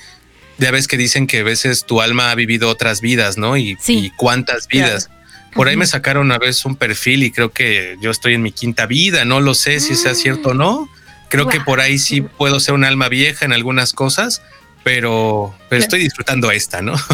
[0.59, 3.57] de a veces que dicen que a veces tu alma ha vivido otras vidas, ¿no?
[3.57, 4.07] Y, Sí.
[4.07, 5.11] y cuántas vidas.
[5.55, 8.53] Por ahí me sacaron una vez un perfil y creo que yo estoy en mi
[8.53, 10.89] quinta vida, no lo sé si sea cierto o no.
[11.31, 14.43] Creo que por ahí sí puedo ser un alma vieja en algunas cosas,
[14.87, 16.95] pero, pero estoy disfrutando esta, ¿no?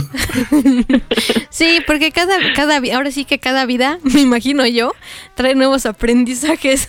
[1.48, 4.92] Sí, porque cada, cada, ahora sí que cada vida, me imagino yo,
[5.34, 6.86] trae nuevos aprendizajes.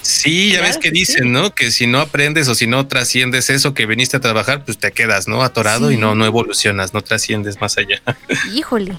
[0.00, 1.28] Sí, ya Claro ves que que dicen, sí.
[1.28, 1.54] ¿no?
[1.54, 4.92] Que si no aprendes o si no trasciendes eso que viniste a trabajar, pues te
[4.92, 5.42] quedas, ¿no?
[5.42, 5.94] Atorado Sí.
[5.94, 8.00] y no, no evolucionas, no trasciendes más allá.
[8.54, 8.96] Híjole,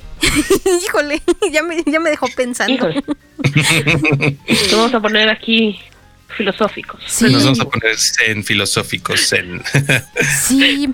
[0.86, 1.21] híjole,
[1.54, 2.73] ya me, ya me dejó pensando.
[2.73, 3.01] Híjole.
[4.71, 5.80] Vamos a poner aquí
[6.38, 7.02] filosóficos.
[7.08, 9.62] Sí, Nos vamos a poner zen filosóficos, zen.
[10.48, 10.89] sí.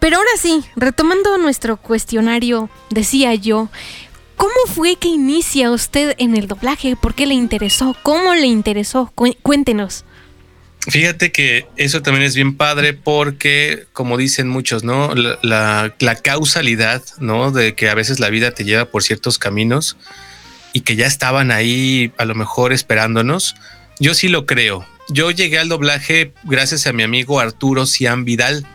[0.00, 3.68] Pero ahora sí, retomando nuestro cuestionario, decía yo,
[4.36, 6.94] ¿cómo fue que inicia usted en el doblaje?
[6.96, 7.96] ¿Por qué le interesó?
[8.02, 9.10] ¿Cómo le interesó?
[9.14, 10.04] Cu- cuéntenos.
[10.88, 15.14] Fíjate que eso también es bien padre porque, como dicen muchos, ¿no?
[15.14, 17.50] La, la, la causalidad, ¿no?
[17.50, 19.96] De que a veces la vida te lleva por ciertos caminos
[20.72, 23.56] y que ya estaban ahí a lo mejor esperándonos.
[24.00, 24.86] Yo sí lo creo.
[25.08, 28.66] Yo llegué al doblaje gracias a mi amigo Arturo Cian Vidal.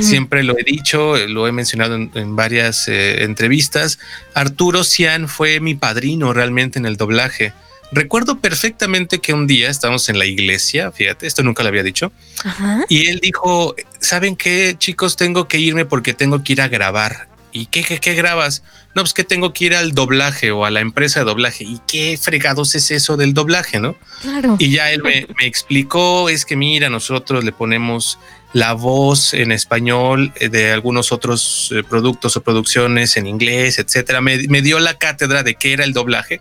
[0.00, 3.98] Siempre lo he dicho, lo he mencionado en, en varias eh, entrevistas.
[4.32, 7.52] Arturo Cian fue mi padrino realmente en el doblaje.
[7.92, 12.12] Recuerdo perfectamente que un día estábamos en la iglesia, fíjate, esto nunca lo había dicho,
[12.42, 12.84] Ajá.
[12.88, 15.16] y él dijo, ¿saben qué, chicos?
[15.16, 17.28] Tengo que irme porque tengo que ir a grabar.
[17.54, 18.64] ¿Y qué, qué, qué grabas?
[18.96, 21.62] No, pues que tengo que ir al doblaje o a la empresa de doblaje.
[21.62, 23.96] ¿Y qué fregados es eso del doblaje, no?
[24.22, 24.56] Claro.
[24.58, 28.18] Y ya él me, me explicó, es que mira, nosotros le ponemos
[28.52, 34.20] la voz en español eh, de algunos otros eh, productos o producciones en inglés, etcétera.
[34.20, 36.40] Me, me dio la cátedra de qué era el doblaje.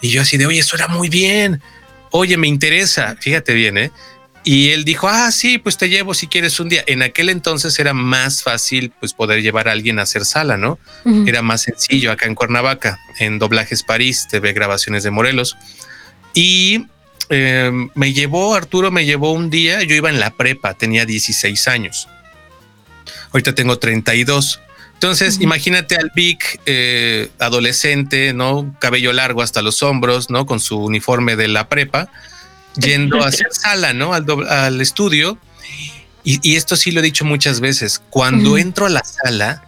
[0.00, 1.60] Y yo así de, oye, eso era muy bien.
[2.12, 3.16] Oye, me interesa.
[3.18, 3.90] Fíjate bien, ¿eh?
[4.44, 6.82] Y él dijo, ah, sí, pues te llevo si quieres un día.
[6.86, 10.78] En aquel entonces era más fácil pues poder llevar a alguien a hacer sala, ¿no?
[11.26, 15.56] Era más sencillo acá en Cuernavaca, en Doblajes París, TV Grabaciones de Morelos.
[16.34, 16.86] Y
[17.28, 21.68] eh, me llevó, Arturo me llevó un día, yo iba en la prepa, tenía 16
[21.68, 22.08] años.
[23.30, 24.60] Ahorita tengo 32.
[24.94, 28.76] Entonces, imagínate al Vic eh, adolescente, ¿no?
[28.80, 30.46] Cabello largo hasta los hombros, ¿no?
[30.46, 32.08] Con su uniforme de la prepa,
[32.76, 34.14] yendo a hacer sala, ¿no?
[34.14, 35.38] Al, al estudio.
[36.24, 38.00] Y, y esto sí lo he dicho muchas veces.
[38.10, 39.64] Cuando entro a la sala,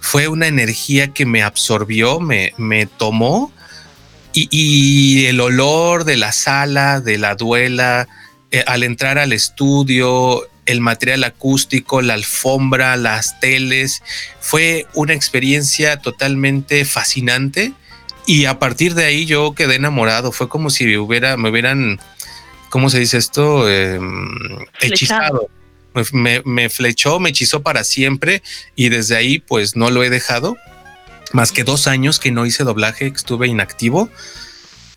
[0.00, 3.52] fue una energía que me absorbió, me, me tomó.
[4.32, 8.08] Y, y el olor de la sala, de la duela,
[8.50, 14.02] eh, al entrar al estudio, el material acústico, la alfombra, las teles,
[14.40, 17.72] fue una experiencia totalmente fascinante.
[18.26, 20.30] Y a partir de ahí yo quedé enamorado.
[20.30, 21.98] Fue como si hubiera, me hubieran,
[22.70, 23.68] ¿cómo se dice esto?
[23.68, 23.98] Eh,
[24.80, 25.48] hechizado.
[26.12, 28.42] Me, me- flechó, me hechizó para siempre
[28.76, 30.56] y desde ahí pues no lo he dejado.
[31.32, 34.08] Más que dos años que no hice doblaje, estuve inactivo.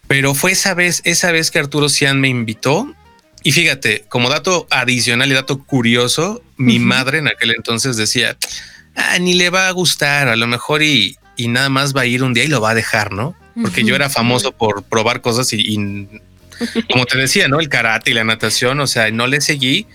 [0.08, 2.94] Pero fue esa vez, esa vez que Arturo Cian me invitó.
[3.44, 8.38] Y fíjate, como dato adicional y dato curioso, mi madre en aquel entonces decía,
[8.96, 12.06] ah, ni le va a gustar, a lo mejor y, y nada más va a
[12.06, 13.36] ir un día y lo va a dejar, ¿no?
[13.62, 16.08] Porque yo era famoso por probar cosas y, y
[16.92, 17.60] como te decía, ¿no?
[17.60, 19.88] El karate y la natación, o sea, no le seguí,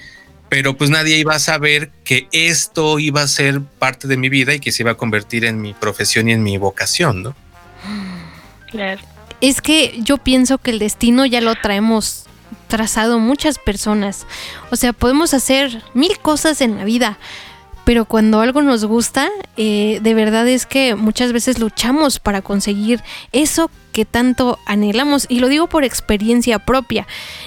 [0.48, 4.54] pero pues nadie iba a saber que esto iba a ser parte de mi vida
[4.54, 7.36] y que se iba a convertir en mi profesión y en mi vocación, ¿no?
[8.70, 9.00] Claro.
[9.40, 12.26] Es que yo pienso que el destino ya lo traemos
[12.68, 14.26] trazado muchas personas.
[14.70, 17.18] O sea, podemos hacer mil cosas en la vida,
[17.86, 23.00] pero cuando algo nos gusta, eh, de verdad es que muchas veces luchamos para conseguir
[23.30, 25.26] eso que tanto anhelamos.
[25.28, 27.06] Y lo digo por experiencia propia.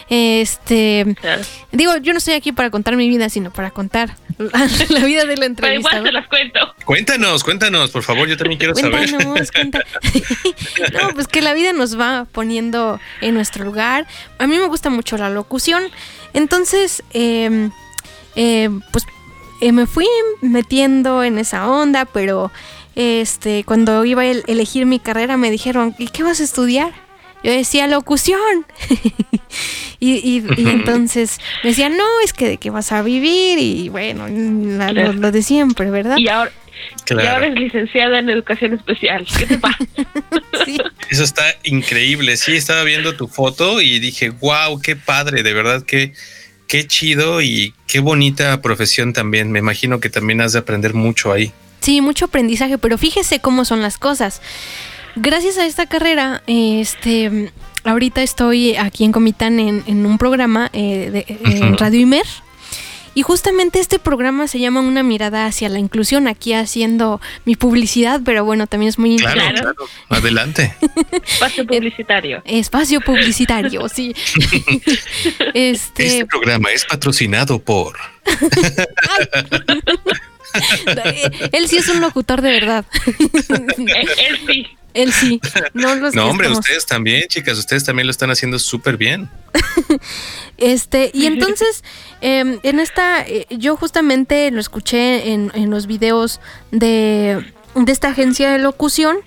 [0.10, 1.18] Este,
[1.74, 5.26] digo, yo no estoy aquí para contar mi vida, sino para contar la, la vida
[5.26, 6.04] de la Pero igual entrevista.
[6.04, 6.60] te las cuento.
[6.86, 9.10] Cuéntanos, cuéntanos, por favor, yo también quiero saber.
[9.10, 9.52] Cuéntanos,
[10.94, 14.08] no, pues que la vida nos va poniendo en nuestro lugar.
[14.38, 15.84] A mí me gusta mucho la locución.
[16.34, 17.70] Entonces, eh,
[18.38, 19.06] eh, pues
[19.62, 20.08] eh, me fui
[20.42, 22.52] metiendo en esa onda, pero
[22.96, 26.92] este, cuando iba a el- elegir mi carrera me dijeron, ¿y qué vas a estudiar?
[27.44, 28.66] Yo decía locución.
[30.00, 33.60] y, y- y entonces me decían, no, es que de qué vas a vivir.
[33.60, 36.18] Y bueno, la- lo, lo de siempre, ¿verdad?
[36.18, 36.52] Y ahora,
[37.10, 39.26] y ahora es licenciada en educación especial.
[39.38, 39.78] ¿Qué te pasa?
[41.10, 42.38] eso está increíble.
[42.38, 46.14] Sí, estaba viendo tu foto y dije, wow, qué padre, de verdad que
[46.70, 49.52] qué chido y qué bonita profesión también.
[49.52, 51.52] Me imagino que también has de aprender mucho ahí.
[51.82, 54.42] Sí, mucho aprendizaje, pero fíjese cómo son las cosas.
[55.16, 57.52] Gracias a esta carrera, este,
[57.84, 61.78] ahorita estoy aquí en Comitán en, en un programa eh, de, en Ujú.
[61.78, 62.26] Radio Imer.
[63.20, 68.22] Y justamente este programa se llama Una mirada hacia la inclusión, aquí haciendo mi publicidad,
[68.24, 69.76] pero bueno, también es muy Claro, claro.
[70.08, 70.74] Adelante.
[71.22, 72.42] Espacio publicitario.
[72.46, 74.16] espacio publicitario, sí.
[75.54, 77.98] este, Este programa es patrocinado por.
[80.54, 82.86] eh, él sí es un locutor de verdad.
[83.08, 84.68] Él, él sí.
[84.96, 85.40] Él sí.
[85.76, 88.98] No, los No, que hombre, estamos- ustedes también, chicas, ustedes también lo están haciendo súper
[88.98, 89.30] bien.
[90.58, 91.84] Este, y entonces,
[92.20, 98.10] em, en esta, eh, yo justamente lo escuché en, en los videos de, de esta
[98.10, 99.18] agencia de locución,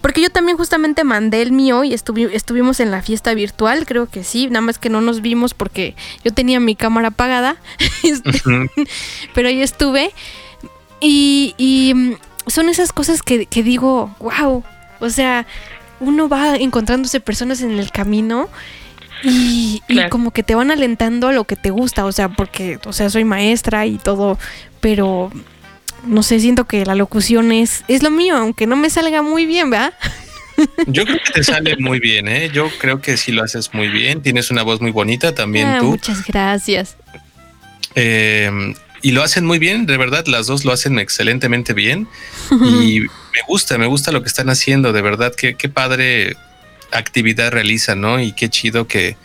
[0.00, 4.06] porque yo también justamente mandé el mío y estuvi- estuvimos en la fiesta virtual, creo
[4.10, 7.56] que sí, nada más que no nos vimos porque yo tenía mi cámara apagada,
[8.02, 8.32] este,
[9.34, 10.10] pero ahí estuve.
[11.06, 12.14] Y, y, mm,
[12.46, 14.64] son esas cosas que, que digo, wow,
[15.00, 15.46] o sea,
[16.00, 18.48] uno va encontrándose personas en el camino
[19.22, 20.10] y, y Claro.
[20.10, 23.10] como que te van alentando a lo que te gusta, o sea, porque, o sea,
[23.10, 24.38] soy maestra y todo,
[24.80, 25.30] pero
[26.06, 29.46] no sé, siento que la locución es, es lo mío, aunque no me salga muy
[29.46, 29.94] bien, ¿verdad?
[30.86, 32.50] Yo creo que te sale muy bien, ¿eh?
[32.52, 34.22] Yo creo que sí lo haces muy bien.
[34.22, 35.86] Tienes una voz muy bonita también Ah, tú.
[35.86, 36.96] Muchas gracias.
[37.96, 42.08] Eh, y lo hacen muy bien, de verdad, las dos lo hacen excelentemente bien.
[42.50, 46.36] Y me gusta, me gusta lo que están haciendo, de verdad, qué, qué padre
[46.90, 48.18] actividad realizan, ¿no?
[48.18, 49.18] Y qué chido que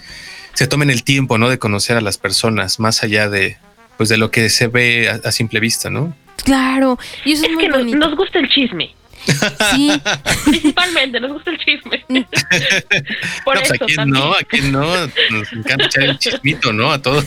[0.53, 1.49] se tomen el tiempo, ¿no?
[1.49, 3.55] De conocer a las personas, más allá de,
[3.95, 6.13] pues, de lo que se ve a, a simple vista, ¿no?
[6.43, 8.93] Claro, y eso es, Es muy que nos gusta el chisme.
[9.71, 9.91] Sí,
[10.45, 12.05] Principalmente nos gusta el chisme.
[13.45, 16.73] Por No, pues, eso a quién no, a quién no, nos encanta echar el chismito,
[16.73, 16.91] ¿no?
[16.91, 17.25] A todos.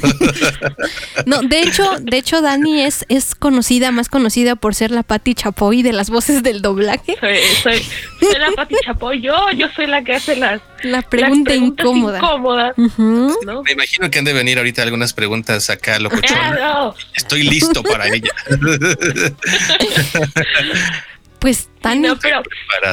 [1.26, 5.34] no, de hecho, de hecho Dani es, es conocida, más conocida por ser la Patti
[5.34, 7.16] Chapoy de las voces del doblaje.
[7.20, 7.86] Soy, soy,
[8.20, 9.20] soy la Pati Chapoy.
[9.20, 11.86] Yo, yo soy la que hace las, La pregunta las preguntas
[12.16, 12.74] incómoda.
[12.76, 13.62] ¿no?
[13.62, 16.36] Me imagino que han de venir ahorita algunas preguntas acá, locochón.
[16.36, 16.94] Claro.
[17.14, 18.30] Estoy listo para ella.
[21.42, 22.40] Pues Dani, No, pero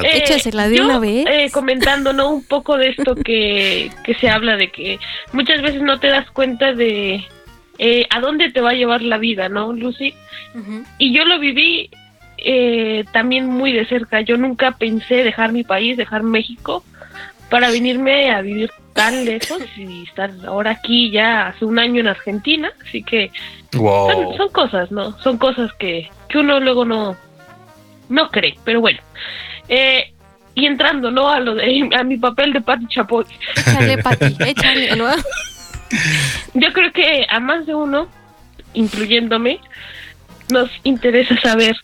[0.03, 1.25] eh, Échasela de yo, una vez.
[1.29, 2.31] eh, comentando, ¿no?
[2.31, 4.99] Un poco de esto que, que se habla de que
[5.31, 7.23] muchas veces no te das cuenta de
[7.77, 10.13] eh, a dónde te va a llevar la vida, ¿no, Lucy?
[10.97, 11.89] Y yo lo viví
[12.39, 14.21] eh, también muy de cerca.
[14.21, 16.83] Yo nunca pensé dejar mi país, dejar México,
[17.49, 22.07] para venirme a vivir tan lejos y estar ahora aquí ya hace un año en
[22.07, 22.71] Argentina.
[22.85, 23.31] Así que
[23.71, 24.37] son, Wow.
[24.37, 25.17] son cosas, ¿no?
[25.19, 27.15] Son cosas que, que uno luego no,
[28.09, 28.99] no cree, pero bueno.
[29.67, 30.13] Eh,
[30.55, 31.29] y entrando, ¿no?
[31.29, 33.25] A lo de a mi papel de Pati Chapoy.
[33.55, 34.95] échale, Pati, échale.
[34.95, 35.07] ¿no?
[36.53, 38.09] Yo creo que a más de uno,
[38.73, 39.59] incluyéndome,
[40.51, 41.77] nos interesa saber,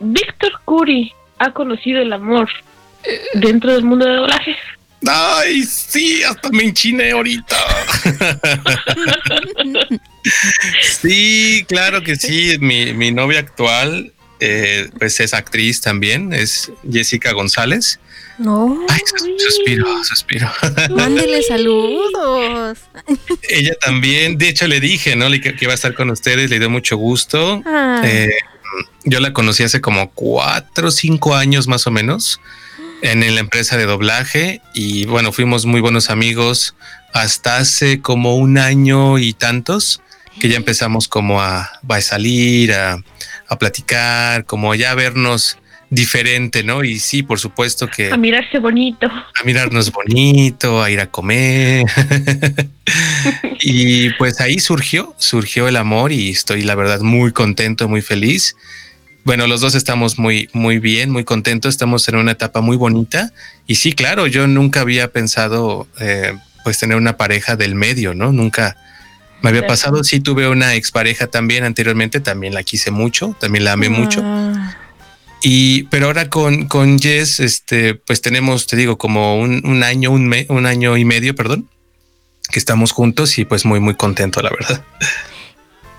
[0.00, 2.48] ¿Víctor Curi ha conocido el amor
[3.34, 4.56] dentro del mundo de doblaje?
[5.06, 7.56] Ay, sí, hasta me enchiné ahorita.
[10.82, 12.58] sí, claro que sí.
[12.60, 17.98] Mi, mi novia actual eh, pues es actriz también, es Jessica González.
[18.38, 18.86] No.
[18.88, 19.00] Ay,
[19.38, 20.50] suspiro, suspiro.
[20.90, 22.78] Mándele saludos.
[23.48, 25.28] Ella también, de hecho le dije, ¿no?
[25.28, 27.62] Le- Que, iba a estar con ustedes, le dio mucho gusto.
[27.66, 28.00] Ah.
[28.04, 28.30] Eh,
[29.04, 32.40] yo la conocí hace como cuatro o cinco años más o menos
[33.02, 36.74] en la empresa de doblaje y bueno, fuimos muy buenos amigos
[37.14, 40.02] hasta hace como un año y tantos
[40.38, 43.02] que ya empezamos como a, a salir, a,
[43.50, 45.58] a platicar, como ya a vernos
[45.90, 46.84] diferente, ¿no?
[46.84, 49.06] Y sí, por supuesto que A mirarse bonito.
[49.08, 51.84] a mirarnos bonito, a ir a comer.
[53.60, 58.56] y pues ahí surgió, surgió el amor y estoy la verdad muy contento, muy feliz.
[59.24, 63.32] Bueno, los dos estamos muy, muy bien, muy contentos, estamos en una etapa muy bonita.
[63.66, 68.32] Y sí, claro, yo nunca había pensado eh, pues tener una pareja del medio, ¿no?
[68.32, 68.76] Nunca
[69.42, 70.02] me había pasado.
[70.04, 74.20] Sí, tuve una expareja también anteriormente, también la quise mucho, también la amé mucho.
[74.24, 74.76] Ah.
[75.42, 80.10] Y, pero ahora con, con Jess, este, pues tenemos, te digo, como un, un año,
[80.10, 81.68] un, me- un año y medio, perdón,
[82.50, 84.84] que estamos juntos y pues muy, muy contento, la verdad.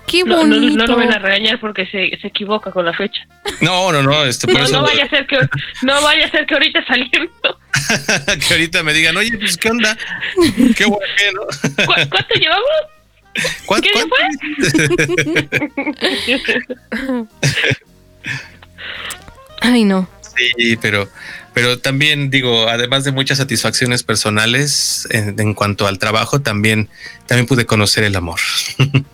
[0.06, 0.76] Qué No, no, bonito.
[0.76, 3.22] no lo van a regañar porque se, se equivoca con la fecha.
[3.60, 5.36] No, no, no, este, por No, eso no vaya a ser que
[5.82, 7.58] no vaya a ser que ahorita saliendo.
[8.48, 9.96] que ahorita me digan, oye, pues qué onda,
[10.76, 11.46] qué bueno ¿no?
[11.86, 12.66] ¿Cu- ¿Cuánto llevamos?
[13.66, 13.88] ¿Cuánto?
[16.26, 16.40] ¿Qué
[19.60, 20.08] Ay, no.
[20.56, 21.08] Sí, pero,
[21.54, 26.88] pero también digo, además de muchas satisfacciones personales en, en cuanto al trabajo, también,
[27.26, 28.40] también pude conocer el amor.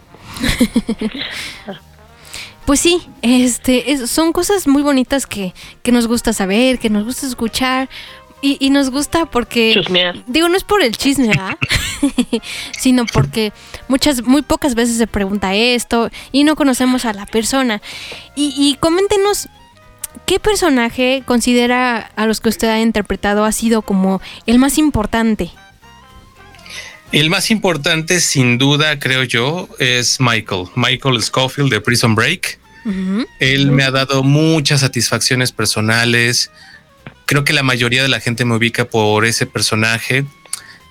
[2.64, 7.03] Pues sí, este, es- son cosas muy bonitas que, que nos gusta saber, que nos
[7.05, 7.89] gusta escuchar
[8.43, 10.24] y, y nos gusta porque, Chusmear.
[10.26, 11.57] digo, no es por el chisme, ¿ah?
[12.78, 13.53] sino porque
[13.89, 17.82] muchas, muy pocas veces se pregunta esto y no conocemos a la persona.
[18.36, 19.49] Y, y coméntenos,
[20.26, 25.51] ¿qué personaje considera a los que usted ha interpretado ha sido como el más importante?
[27.11, 30.66] El más importante, sin duda, creo yo, es Michael.
[30.74, 32.59] Michael Scofield de Prison Break.
[33.39, 36.51] Él me ha dado muchas satisfacciones personales.
[37.29, 40.24] Creo que la mayoría de la gente me ubica por ese personaje.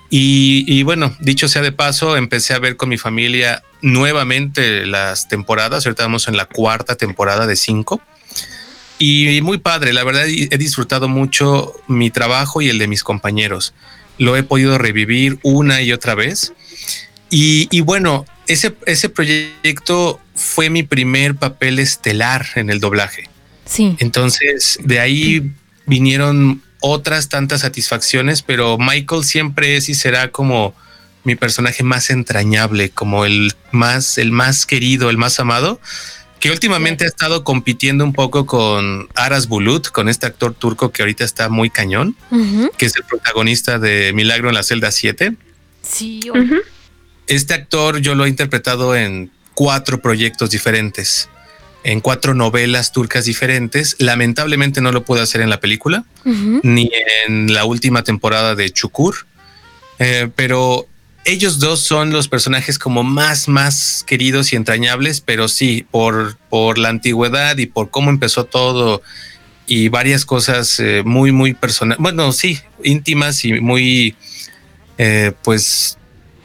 [0.08, 5.26] Y, y bueno, dicho sea de paso, empecé a ver con mi familia nuevamente las
[5.26, 5.84] temporadas.
[5.84, 8.00] Ahorita vamos en la cuarta temporada de cinco.
[9.00, 13.74] Y muy padre, la verdad he disfrutado mucho mi trabajo y el de mis compañeros.
[14.16, 16.52] Lo he podido revivir una y otra vez.
[17.30, 23.28] Y, y bueno, ese, ese proyecto fue mi primer papel estelar en el doblaje.
[23.66, 23.96] Sí.
[23.98, 25.52] Entonces, de ahí
[25.88, 30.74] vinieron otras tantas satisfacciones, pero Michael siempre es y será como
[31.24, 35.80] mi personaje más entrañable, como el más, el más querido, el más amado,
[36.40, 41.02] que últimamente ha estado compitiendo un poco con Aras Bulut, con este actor turco que
[41.02, 42.16] ahorita está muy cañón,
[42.76, 45.34] que es el protagonista de Milagro en la celda 7.
[45.82, 46.20] Sí,
[47.26, 51.28] Este actor yo lo he interpretado en cuatro proyectos diferentes,
[51.84, 53.96] en cuatro novelas turcas diferentes.
[53.98, 56.90] Lamentablemente no lo pude hacer en la película, ni
[57.26, 59.26] en la última temporada de Chukur,
[59.98, 60.86] Eh, pero
[61.24, 66.78] ellos dos son los personajes como más, más queridos y entrañables, pero sí, por, por
[66.78, 69.02] la antigüedad y por cómo empezó todo
[69.66, 74.16] y varias cosas eh, muy, muy personales, bueno, sí, íntimas y muy,
[74.96, 75.97] eh, pues,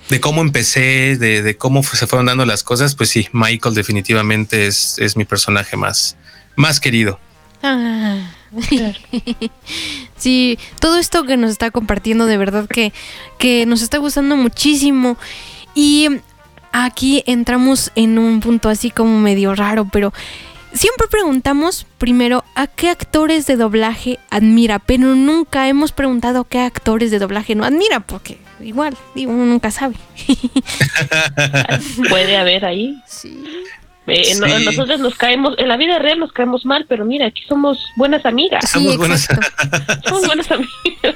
[0.09, 4.67] de cómo empecé, de, de cómo se fueron dando las cosas, pues sí, Michael definitivamente
[4.67, 6.17] es, es mi personaje más,
[6.55, 7.19] más querido.
[7.61, 8.17] Ah.
[10.17, 12.93] Sí, todo esto que nos está compartiendo de verdad que,
[13.37, 15.17] que nos está gustando muchísimo.
[15.75, 16.07] Y
[16.71, 20.13] aquí entramos en un punto así como medio raro, pero
[20.73, 27.11] siempre preguntamos primero a qué actores de doblaje admira, pero nunca hemos preguntado qué actores
[27.11, 29.95] de doblaje no admira, porque igual, digo, uno nunca sabe.
[32.09, 32.95] Puede haber ahí.
[34.05, 34.65] Eh, no- Sí.
[34.65, 38.25] nosotros nos caemos, en la vida real nos caemos mal, pero mira, aquí somos buenas
[38.25, 38.69] amigas.
[38.69, 39.27] Somos buenas-
[40.05, 41.15] Somos buenas amigas.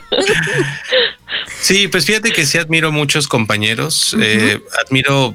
[1.60, 5.34] Sí, pues fíjate que sí admiro muchos compañeros, eh, admiro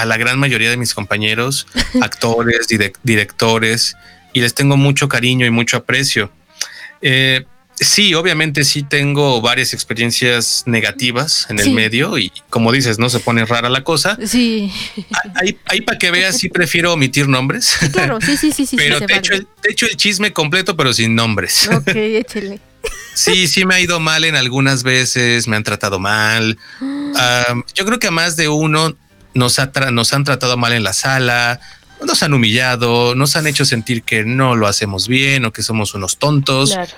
[0.00, 1.66] a la gran mayoría de mis compañeros,
[2.00, 3.96] actores, direc- directores,
[4.32, 6.30] y les tengo mucho cariño y mucho aprecio.
[7.00, 7.44] Eh,
[7.80, 11.68] sí, obviamente sí tengo varias experiencias negativas en Sí.
[11.70, 14.18] el medio y como dices, no se pone rara la cosa.
[14.26, 14.72] Sí,
[15.34, 18.76] Ahí, ahí para que veas, sí prefiero omitir nombres, claro, sí, sí, sí, sí.
[18.76, 19.42] pero sí, te echo, vale.
[19.42, 21.68] el, te echo el chisme completo, pero sin nombres.
[21.72, 22.60] Ok, échele.
[23.14, 26.58] Sí, sí me ha ido mal en algunas veces, me han tratado mal.
[27.20, 28.94] Ah, yo creo que a más de uno
[29.38, 31.60] nos, ha tra- nos han tratado mal en la sala
[32.04, 35.94] nos han humillado, nos han hecho sentir que no lo hacemos bien o que somos
[35.94, 36.70] unos tontos.
[36.70, 36.92] Claro.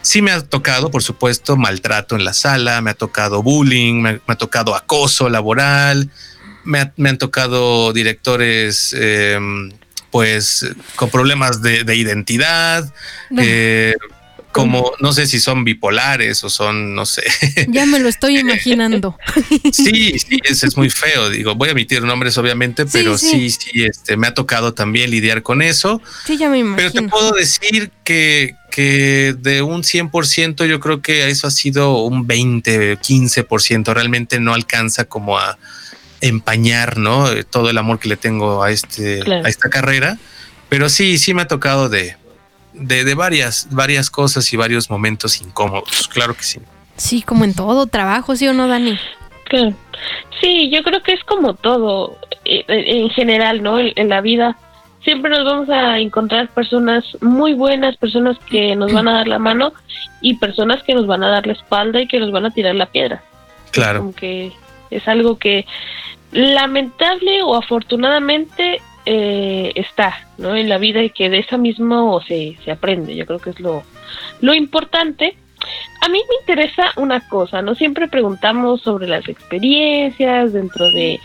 [0.00, 4.12] Sí me ha tocado, por supuesto, maltrato en la sala, me ha tocado bullying, me,
[4.14, 6.10] me ha tocado acoso laboral,
[6.64, 9.38] me, ha- me han tocado directores, eh,
[10.10, 10.66] pues,
[10.96, 12.92] con problemas de, de identidad,
[13.38, 13.94] eh,
[14.52, 17.22] como no sé si son bipolares o son, no sé.
[17.68, 19.16] Ya me lo estoy imaginando.
[19.72, 21.30] Sí, sí, es, es muy feo.
[21.30, 23.58] Digo, voy a emitir nombres, obviamente, pero sí, sí.
[23.72, 26.00] sí, este, me ha tocado también lidiar con eso.
[26.26, 27.08] Sí, ya me Pero te imagino.
[27.10, 32.98] puedo decir que, que de un 100%, yo creo que eso ha sido un 20,
[32.98, 33.92] 15%.
[33.94, 35.58] Realmente no alcanza como a
[36.20, 37.30] empañar, ¿no?
[37.30, 39.46] Eh, Todo el amor que le tengo a, este, Claro.
[39.46, 40.18] a esta carrera.
[40.68, 42.16] Pero sí, sí me ha tocado de,
[42.72, 46.08] de, de varias, varias cosas y varios momentos incómodos.
[46.08, 46.60] Claro que sí.
[46.96, 48.98] Sí, como en todo trabajo, ¿sí o no, Dani?
[49.44, 49.74] Claro.
[50.40, 53.78] Sí, yo creo que es como todo, eh, en general, ¿no?
[53.78, 54.56] En, en la vida
[55.04, 59.38] siempre nos vamos a encontrar personas muy buenas, personas que nos van a dar la
[59.38, 59.72] mano
[60.20, 62.74] y personas que nos van a dar la espalda y que nos van a tirar
[62.74, 63.22] la piedra.
[63.72, 64.00] Claro.
[64.00, 64.52] Como que
[64.90, 65.66] es algo que
[66.30, 70.54] lamentable o afortunadamente eh, está, ¿no?
[70.56, 73.14] En la vida y que de esa mismo se, se aprende.
[73.14, 73.82] Yo creo que es lo,
[74.40, 75.36] lo importante.
[76.00, 77.74] A mí me interesa una cosa, ¿no?
[77.74, 81.20] Siempre preguntamos sobre las experiencias dentro de,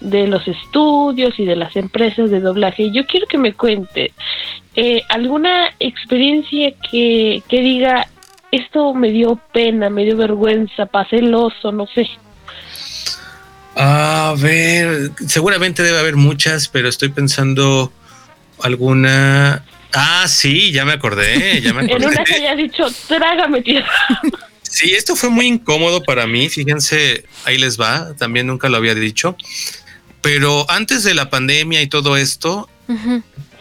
[0.00, 2.90] de los estudios y de las empresas de doblaje.
[2.90, 4.12] Yo quiero que me cuente
[4.76, 8.06] eh, alguna experiencia que, que diga,
[8.52, 12.08] esto me dio pena, me dio vergüenza, pasé el oso, no sé.
[13.78, 17.92] A ver, seguramente debe haber muchas, pero estoy pensando
[18.60, 19.64] alguna.
[19.94, 22.34] Ah, sí, ya me acordé, ya me En una que acordé.
[22.34, 23.88] haya dicho, trágame tierra.
[24.70, 26.50] Sí, esto fue muy incómodo para mí.
[26.50, 28.14] Fíjense, ahí les va.
[28.18, 29.34] También nunca lo había dicho.
[30.20, 32.68] Pero antes de la pandemia y todo esto.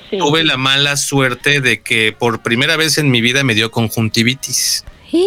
[0.09, 0.17] Sí.
[0.17, 4.83] tuve la mala suerte de que por primera vez en mi vida me dio conjuntivitis.
[5.09, 5.25] Sí.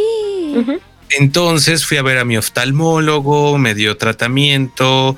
[0.54, 0.78] Ujú.
[1.18, 5.16] Entonces fui a ver a mi oftalmólogo, me dio tratamiento.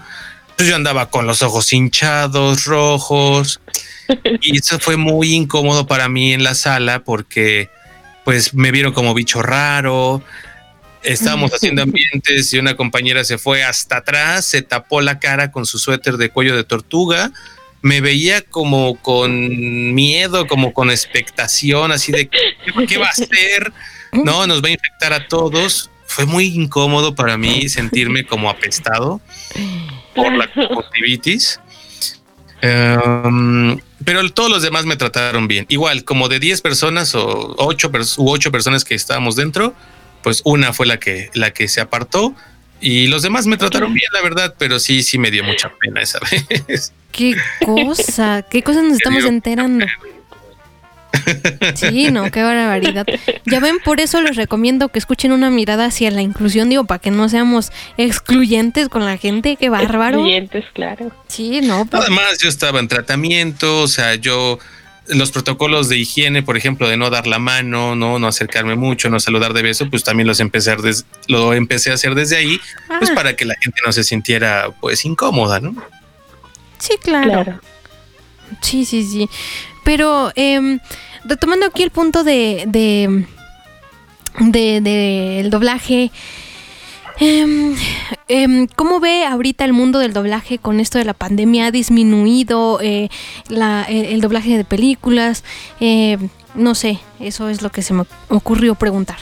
[0.56, 3.60] Pues yo andaba con los ojos hinchados, rojos.
[4.40, 7.68] Y eso fue muy incómodo para mí en la sala porque
[8.24, 10.22] pues me vieron como bicho raro.
[11.02, 15.66] Estábamos haciendo ambientes y una compañera se fue hasta atrás, se tapó la cara con
[15.66, 17.32] su suéter de cuello de tortuga.
[17.82, 22.38] Me veía como con miedo, como con expectación, así de ¿qué,
[22.88, 23.72] qué va a hacer?
[24.12, 25.90] No, nos va a infectar a todos.
[26.06, 29.20] Fue muy incómodo para mí sentirme como apestado
[30.14, 31.58] por la conjuntivitis.
[32.60, 35.64] Em, pero todos los demás me trataron bien.
[35.68, 39.74] Igual, como de 10 personas o 8 u 8 personas que estábamos dentro,
[40.22, 42.34] pues una fue la que, la que se apartó
[42.80, 46.02] y los demás me trataron bien, la verdad, pero sí, sí me dio mucha pena
[46.02, 46.18] esa
[46.68, 46.92] vez.
[47.12, 49.86] Qué cosa, qué cosas nos estamos enterando.
[51.74, 53.06] Sí, no, qué barbaridad.
[53.46, 56.98] Ya ven, por eso les recomiendo que escuchen una mirada hacia la inclusión, digo, para
[57.00, 60.22] que no seamos excluyentes con la gente, qué bárbaro.
[60.22, 61.10] Clientes, claro.
[61.28, 64.58] Sí, no, pues, Además, yo estaba en tratamiento, o sea, yo
[65.08, 69.10] los protocolos de higiene, por ejemplo, de no dar la mano, no, no acercarme mucho,
[69.10, 72.36] no saludar de beso, pues también los empecé a, des- lo empecé a hacer desde
[72.36, 72.60] ahí,
[72.98, 73.14] pues Ah.
[73.14, 75.74] para que la gente no se sintiera pues incómoda, ¿no?
[76.78, 77.30] sí, claro.
[77.30, 77.60] Claro.
[78.60, 79.28] Sí, sí, sí.
[79.84, 80.78] Pero em,
[81.24, 83.26] retomando aquí el punto de de
[84.40, 86.10] de- del doblaje.
[87.20, 87.76] em,
[88.28, 91.66] em, ¿Cómo ve ahorita el mundo del doblaje con esto de la pandemia?
[91.66, 93.08] ¿Ha disminuido eh,
[93.50, 93.62] el,
[94.06, 95.44] el doblaje de películas?
[95.80, 96.16] Eh,
[96.54, 99.18] no sé, eso es lo que se me ocurrió preguntar.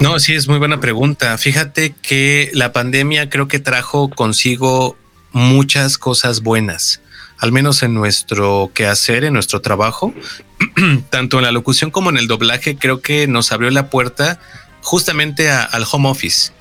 [0.00, 1.38] No, sí, es muy buena pregunta.
[1.38, 4.96] Fíjate que la pandemia creo que trajo consigo
[5.32, 7.00] muchas cosas buenas,
[7.38, 10.14] al menos en nuestro quehacer, en nuestro trabajo,
[11.10, 14.40] tanto en la locución como en el doblaje, creo que nos abrió la puerta
[14.82, 16.52] justamente a- al home office.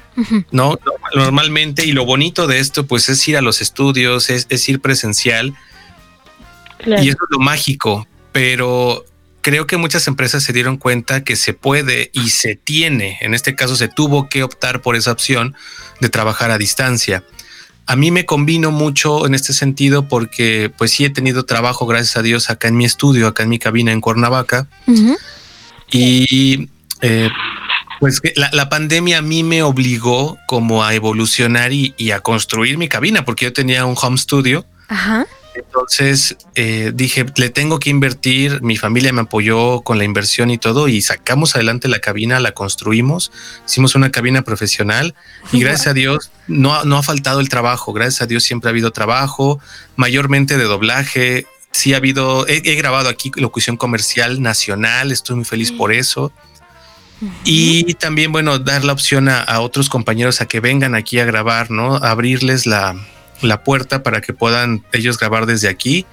[0.51, 0.79] No,
[1.13, 4.79] normalmente, y lo bonito de esto, pues es ir a los estudios, es, es ir
[4.79, 5.53] presencial,
[6.77, 7.03] claro.
[7.03, 9.05] y eso es lo mágico, pero
[9.41, 13.55] creo que muchas empresas se dieron cuenta que se puede y se tiene, en este
[13.55, 15.53] caso se tuvo que optar por esa opción
[15.99, 17.23] de trabajar a distancia.
[17.87, 22.17] A mí me combino mucho en este sentido porque pues sí he tenido trabajo, gracias
[22.17, 24.67] a Dios, acá en mi estudio, acá en mi cabina en Cuernavaca.
[25.91, 26.69] Y
[27.01, 27.29] eh,
[27.99, 32.77] pues la, la pandemia a mí me obligó como a evolucionar y, y a construir
[32.77, 34.65] mi cabina porque yo tenía un home studio.
[34.87, 35.27] Ajá.
[35.55, 40.57] Entonces eh, dije, le tengo que invertir, mi familia me apoyó con la inversión y
[40.57, 43.31] todo y sacamos adelante la cabina, la construimos,
[43.65, 45.15] hicimos una cabina profesional
[45.51, 48.71] y gracias a Dios no, no ha faltado el trabajo, gracias a Dios siempre ha
[48.71, 49.59] habido trabajo,
[49.95, 55.45] mayormente de doblaje, sí ha habido, he, he grabado aquí locución comercial nacional, estoy muy
[55.45, 56.31] feliz por eso.
[57.45, 61.25] Y también, bueno, dar la opción a, a otros compañeros a que vengan aquí a
[61.25, 61.95] grabar, ¿no?
[61.95, 62.93] Abrirles la,
[63.41, 66.05] la puerta para que puedan ellos grabar desde aquí.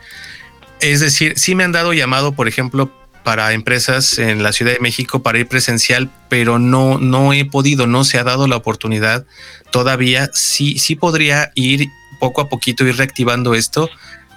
[0.81, 2.91] Es decir, sí me han dado llamado, por ejemplo,
[3.23, 7.87] para empresas en la Ciudad de México para ir presencial, pero no, no he podido,
[7.87, 9.25] no se ha dado la oportunidad
[9.71, 10.31] todavía.
[10.33, 13.91] Sí, sí podría ir poco a poquito, ir reactivando esto,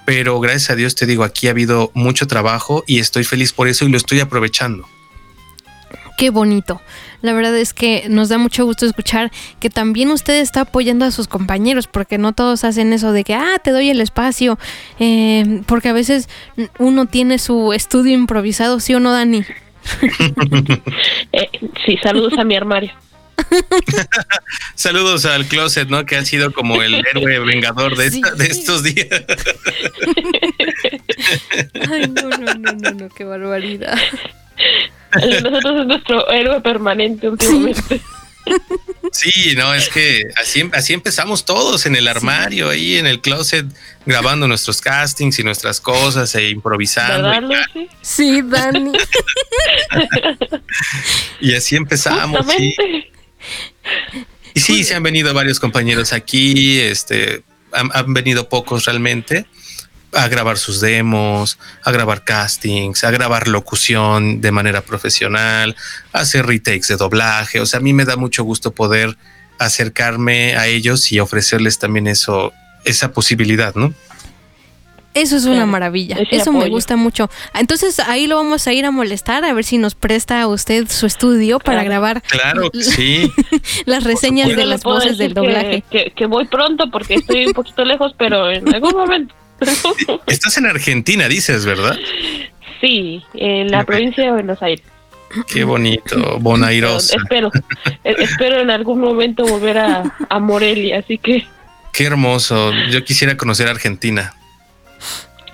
[0.06, 3.68] pero gracias a Dios te digo, aquí ha habido mucho trabajo y estoy feliz por
[3.68, 4.88] eso y lo estoy aprovechando.
[6.18, 6.82] Qué bonito.
[7.22, 11.12] La verdad es que nos da mucho gusto escuchar que también usted está apoyando a
[11.12, 14.58] sus compañeros, porque no todos hacen eso de que, ah, te doy el espacio,
[15.00, 16.30] eh, porque a veces
[16.80, 19.44] uno tiene su estudio improvisado, ¿sí o no, Dani?
[21.32, 21.50] Eh,
[21.86, 22.92] sí, saludos a mi armario.
[24.76, 26.06] Saludos al closet, ¿no?
[26.06, 29.08] Que ha sido como el héroe vengador de, esta- de estos días.
[31.90, 33.98] Ay, no, no, no, no, no, qué barbaridad.
[35.44, 38.02] Nosotros es nuestro héroe permanente últimamente.
[39.12, 43.66] Sí, no, es que así, así empezamos todos en el armario, ahí en el closet,
[44.06, 47.30] grabando nuestros castings y nuestras cosas e improvisando.
[47.30, 47.88] ¿Verdad, y?
[48.02, 48.92] Sí, Dani.
[51.40, 52.76] Y así empezamos, sí.
[54.54, 59.46] Y sí, se han venido varios compañeros aquí, este, han, han venido pocos realmente
[60.16, 65.76] a grabar sus demos, a grabar castings, a grabar locución de manera profesional,
[66.14, 67.60] a hacer retakes de doblaje.
[67.60, 69.18] O sea, a mí me da mucho gusto poder
[69.60, 72.54] acercarme a ellos y ofrecerles también eso,
[72.86, 73.94] esa posibilidad, ¿no?
[75.14, 76.18] Eso es una maravilla.
[76.30, 77.30] Eso me gusta mucho.
[77.54, 81.06] Entonces ahí lo vamos a ir a molestar a ver si nos presta usted su
[81.06, 81.90] estudio para Claro.
[81.90, 83.32] grabar Claro sí.
[83.86, 85.84] las reseñas de las voces del que- doblaje.
[85.90, 89.34] Que, que voy pronto porque estoy un poquito lejos, pero en algún momento.
[90.28, 91.98] Estás en Argentina, dices, ¿verdad?
[92.82, 94.86] sí, en la provincia de Buenos Aires.
[95.52, 97.18] Qué bonito, Pero Bonairosa.
[97.18, 97.52] espero,
[98.04, 101.46] eh, espero en algún momento volver a, a Morelia, así que
[101.92, 102.72] Qué hermoso.
[102.92, 104.34] Yo quisiera conocer Argentina.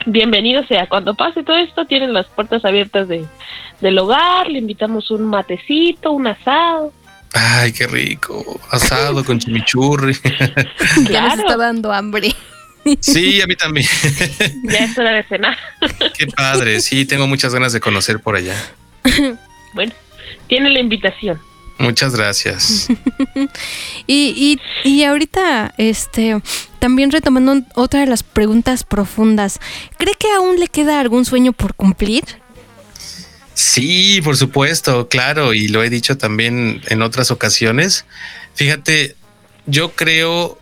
[0.06, 0.88] bienvenido sea.
[0.88, 3.26] Cuando pase todo esto, tienen las puertas abiertas de,
[3.80, 6.92] del hogar, le invitamos un matecito, un asado.
[7.34, 8.60] Ay, qué rico.
[8.72, 10.14] Asado con chimichurri.
[10.24, 10.48] Ya
[10.96, 11.42] nos Claro.
[11.44, 12.34] está dando hambre.
[13.00, 13.88] Sí, a mí también.
[14.64, 15.58] Ya es hora de cenar.
[16.18, 16.82] Qué padre.
[16.82, 18.56] Sí, tengo muchas ganas de conocer por allá.
[19.74, 19.94] Bueno,
[20.48, 21.40] tiene la invitación.
[21.78, 22.90] Muchas gracias.
[24.06, 26.42] Y, y, y ahorita, este,
[26.80, 29.60] también retomando otra de las preguntas profundas,
[29.98, 32.26] ¿cree que aún le queda algún sueño por cumplir?
[33.54, 38.06] Sí, por supuesto, claro, y lo he dicho también en otras ocasiones.
[38.56, 39.16] Fíjate,
[39.68, 40.60] yo creo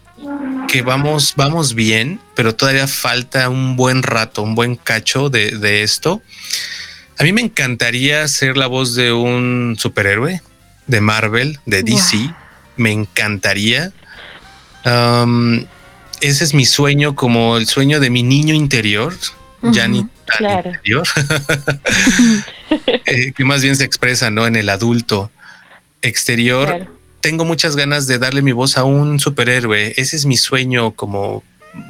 [0.70, 5.82] que vamos, vamos bien, pero todavía falta un buen rato, un buen cacho de, de
[5.82, 6.22] esto.
[7.18, 10.42] A mí me encantaría ser la voz de un superhéroe
[10.86, 12.34] de Marvel, de DC.
[12.78, 13.92] Me encantaría.
[14.86, 15.66] Um,
[16.22, 19.18] ese es mi sueño, como el sueño de mi niño interior,
[19.64, 20.70] ya ni tan claro.
[20.70, 21.08] interior,
[23.06, 24.46] eh, que más bien se expresa ¿no?
[24.46, 25.32] en el adulto
[26.04, 26.68] exterior.
[26.68, 26.99] Claro.
[27.22, 29.94] Tengo muchas ganas de darle mi voz a un superhéroe.
[29.98, 31.44] Ese es mi sueño, como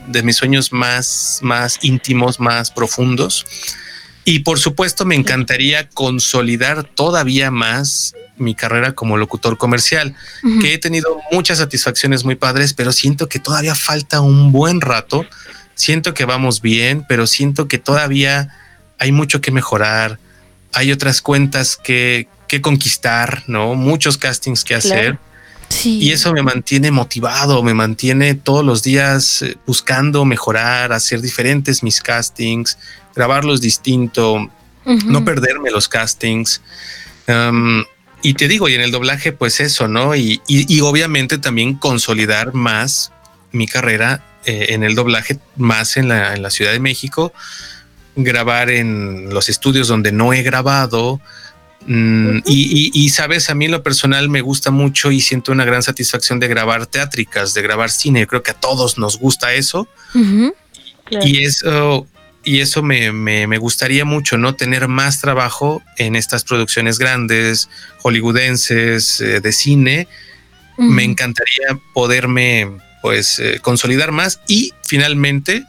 [0.08, 3.46] de mis sueños más, más íntimos, más profundos.
[4.26, 10.16] Y por supuesto, me encantaría consolidar todavía más mi carrera como locutor comercial,
[10.62, 15.26] que he tenido muchas satisfacciones muy padres, pero siento que todavía falta un buen rato.
[15.76, 18.56] Siento que vamos bien, pero siento que todavía
[18.98, 20.20] hay mucho que mejorar.
[20.74, 23.76] Hay otras cuentas que, que conquistar, ¿no?
[23.76, 25.18] Muchos castings que hacer.
[25.18, 25.20] Claro.
[25.70, 26.00] Sí.
[26.00, 31.84] Y eso me mantiene motivado, me mantiene todos los días eh, buscando mejorar, hacer diferentes
[31.84, 32.78] mis castings,
[33.16, 34.50] grabarlos distinto,
[34.86, 35.00] Ujú.
[35.12, 36.62] no perderme los castings.
[37.28, 37.84] Um,
[38.24, 40.16] y te digo, y en el doblaje, pues eso, ¿no?
[40.16, 43.12] Y, y- y obviamente también consolidar más
[43.52, 47.32] mi carrera eh, en el doblaje, más en la, en la Ciudad de México,
[48.16, 51.22] grabar en los estudios donde no he grabado.
[51.86, 55.52] Mm, y, y- y, sabes, a mí en lo personal me gusta mucho y siento
[55.52, 58.20] una gran satisfacción de grabar teátricas, de grabar cine.
[58.22, 59.88] Yo creo que a todos nos gusta eso.
[61.06, 61.26] Claro.
[61.26, 62.06] Y eso,
[62.44, 64.56] y eso me, me, me gustaría mucho, ¿no?
[64.56, 67.70] Tener más trabajo en estas producciones grandes,
[68.04, 70.08] hollywoodenses, eh, de cine.
[70.78, 75.66] Me encantaría poderme, pues, eh, consolidar más y finalmente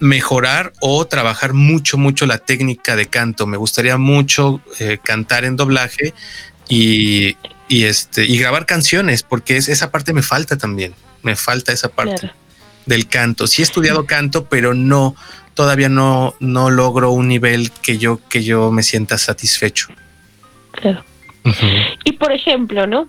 [0.00, 3.46] mejorar o trabajar mucho, mucho la técnica de canto.
[3.46, 6.12] Me gustaría mucho eh, cantar en doblaje
[6.68, 7.36] y,
[7.68, 10.94] y, este, y grabar canciones, porque es, esa parte me falta también.
[11.22, 12.34] Me falta esa parte Claro.
[12.86, 13.46] del canto.
[13.46, 15.16] Sí he estudiado canto, pero no,
[15.54, 19.88] todavía no, no logro un nivel que yo, que yo me sienta satisfecho.
[20.72, 21.02] Claro.
[22.04, 23.08] Y por ejemplo, ¿no?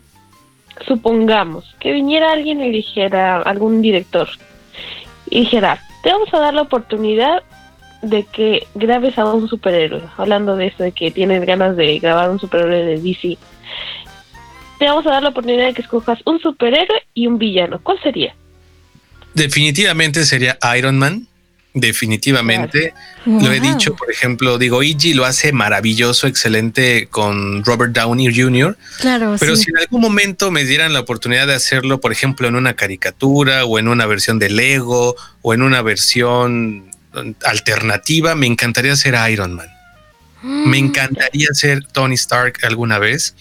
[0.88, 4.27] Supongamos que viniera alguien y dijera, algún director,
[5.36, 7.43] y dijera, te vamos a dar la oportunidad
[8.01, 10.01] de que grabes a un superhéroe.
[10.15, 13.38] Hablando de eso, de que tienes ganas de grabar un superhéroe de DC.
[14.79, 17.81] Te vamos a dar la oportunidad de que escojas un superhéroe y un villano.
[17.83, 18.33] ¿Cuál sería?
[19.33, 21.27] Definitivamente sería Iron Man.
[21.76, 22.93] Definitivamente.
[23.26, 28.78] Lo he dicho, por ejemplo, digo, Iggy lo hace maravilloso, excelente con Robert Downey Jr.
[28.99, 29.63] Claro, Pero sí.
[29.65, 33.65] si en algún momento me dieran la oportunidad de hacerlo, por ejemplo, en una caricatura
[33.65, 39.15] o en una versión de Lego o en una versión mm, alternativa, me encantaría ser
[39.30, 39.67] Iron Man.
[40.43, 40.69] Mm.
[40.69, 43.36] Me encantaría ser Tony Stark alguna vez.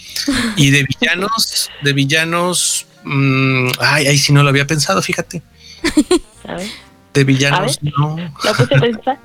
[0.57, 5.41] Y de villanos, de villanos, mm, ay, ay, si no lo había pensado, fíjate.
[7.15, 7.93] De villanos, ver.
[7.97, 8.17] no.
[8.45, 9.19] la puse a pensar.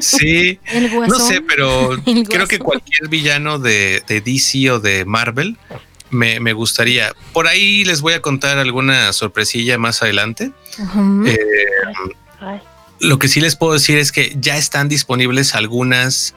[0.00, 1.90] Sí, El no sé, pero
[2.28, 5.56] creo que cualquier villano de, de DC o de Marvel
[6.10, 7.14] me, me gustaría.
[7.32, 10.52] Por ahí les voy a contar alguna sorpresilla más adelante.
[11.26, 11.38] Eh,
[12.40, 12.60] Ay,
[13.02, 16.34] lo que sí les puedo decir es que ya están disponibles algunas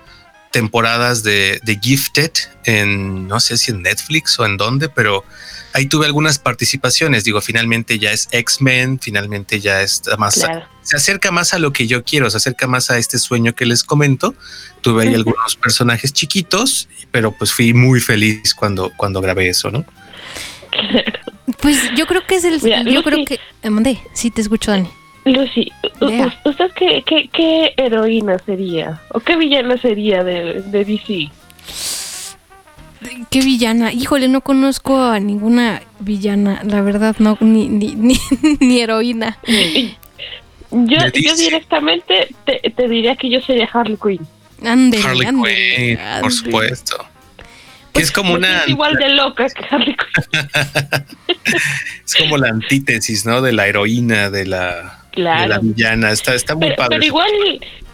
[0.52, 2.32] temporadas de, de Gifted
[2.64, 5.24] en, no sé si en Netflix o en dónde, pero
[5.76, 7.26] ahí tuve algunas participaciones.
[7.26, 10.66] Digo, finalmente ya es X-Men, finalmente ya está más, claro.
[10.82, 13.66] se acerca más a lo que yo quiero, se acerca más a este sueño que
[13.66, 14.34] les comento.
[14.82, 19.86] Tuve ahí algunos personajes chiquitos, pero pues fui muy feliz cuando, cuando grabé eso, ¿no?
[21.62, 22.62] Pues yo creo que es el.
[22.62, 23.04] Mira, yo Lucy.
[23.04, 23.70] creo que.
[23.70, 24.00] mandé.
[24.14, 24.90] Sí, te escucho, Dani.
[25.26, 25.72] Lucy,
[26.46, 29.02] ¿usted qué, qué, qué heroína sería?
[29.10, 31.30] ¿O qué villana sería de, de DC?
[33.30, 33.92] ¿Qué villana?
[33.92, 38.18] Híjole, no conozco a ninguna villana, la verdad, no, ni, ni, ni,
[38.60, 39.38] ni heroína.
[40.72, 40.98] Yo,
[41.38, 44.28] directamente te, te diría que yo sería Harley Quinn.
[44.66, 47.06] Ándele, Harley Quinn, por supuesto.
[47.94, 50.48] Que es como una es igual de loca que Harley Quinn.
[52.06, 53.42] es como la antítesis, ¿no?
[53.42, 56.12] De la heroína, de la, de la villana.
[56.12, 56.90] Está, está muy Pero, padre.
[56.98, 57.32] pero igual,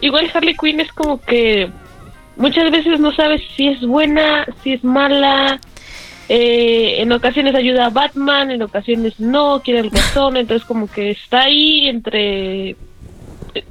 [0.00, 1.70] igual Harley Quinn es como que
[2.36, 5.60] muchas veces no sabes si es buena, si es mala.
[6.28, 11.10] Eh, en ocasiones ayuda a Batman, en ocasiones no, quiere el guasón, entonces como que
[11.10, 12.76] está ahí entre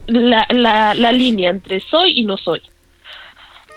[0.08, 2.62] la, la, la línea entre soy y no soy.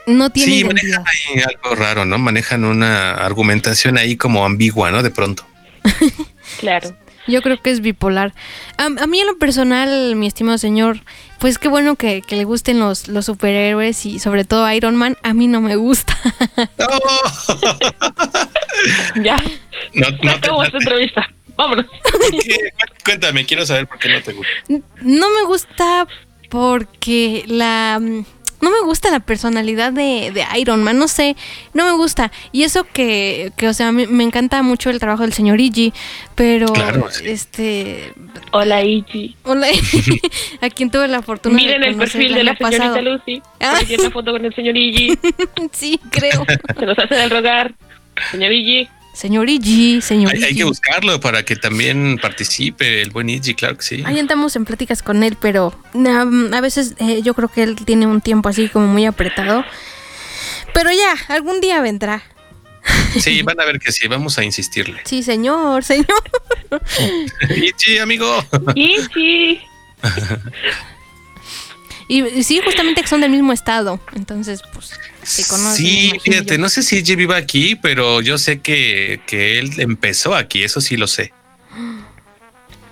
[0.07, 0.99] No tiene Sí, identidad.
[1.03, 2.19] manejan ahí algo raro, ¿no?
[2.19, 5.03] Manejan una argumentación ahí como ambigua, ¿no?
[5.03, 5.45] De pronto.
[6.61, 6.95] Claro.
[7.27, 8.35] Yo creo que es bipolar.
[8.77, 11.01] A, a mí en lo personal, mi estimado señor,
[11.39, 15.17] pues qué bueno que, que le gusten los, los superhéroes y sobre todo Iron Man.
[15.23, 16.17] A mí no me gusta.
[19.23, 19.37] Ya,
[19.95, 21.27] No, no te- acabó esta entrevista.
[21.57, 21.87] Vámonos.
[23.05, 24.53] Cuéntame, quiero saber por qué no te gusta.
[25.01, 26.07] No me gusta
[26.51, 28.01] porque la...
[28.61, 31.37] No me gusta la personalidad de, de Iron Man, no sé,
[31.75, 32.33] no me gusta.
[32.53, 35.93] Y eso que, que o sea, me, me encanta mucho el trabajo del señor Iggy,
[36.35, 37.25] pero Claro, sí.
[37.27, 38.13] este...
[38.53, 39.37] Hola, Ichi.
[39.43, 39.67] Hola,
[40.61, 43.03] a quien tuve la fortuna Miren de el perfil de la señorita pasado.
[43.03, 43.43] Lucy.
[43.61, 43.79] Ah.
[43.87, 45.19] Tiene una foto con el señor Iggy.
[45.73, 46.45] Sí, creo.
[46.79, 47.75] Se nos hace el rogar.
[48.31, 48.89] Señor Iggy.
[49.15, 53.77] Señor Iggy, señor Hay, hay que buscarlo para que también participe el buen Iggy, claro
[53.77, 54.03] que sí.
[54.05, 57.77] Ahí andamos en pláticas con él, pero um, a veces eh, yo creo que él
[57.77, 59.65] tiene un tiempo así como muy apretado.
[60.75, 62.25] Pero ya, algún día vendrá.
[63.21, 65.01] Sí, van a ver que sí, vamos a insistirle.
[65.05, 66.07] Sí, señor, señor.
[67.57, 68.45] Iggy, amigo.
[68.75, 69.61] Ichi.
[72.07, 73.99] Y sí, justamente que son del mismo estado.
[74.15, 74.93] Entonces, pues,
[75.25, 75.43] se.
[75.77, 80.35] Sí, fíjate, no sé si Iggy viva aquí, pero yo sé que, que él empezó
[80.35, 81.33] aquí, eso sí lo sé.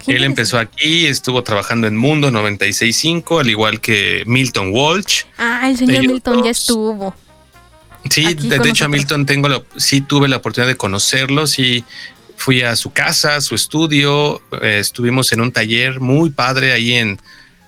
[0.07, 5.23] Él empezó aquí, estuvo trabajando en Mundo 96.5, al igual que Milton Walsh.
[5.39, 7.15] Ah, el señor Ellos Milton ya estuvo.
[8.11, 8.89] Sí, de, hecho a.
[8.89, 11.85] Milton tengo la, sí tuve la oportunidad de conocerlo, sí
[12.37, 17.21] fui a su casa, su estudio, eh, estuvimos en un taller muy padre ahí en,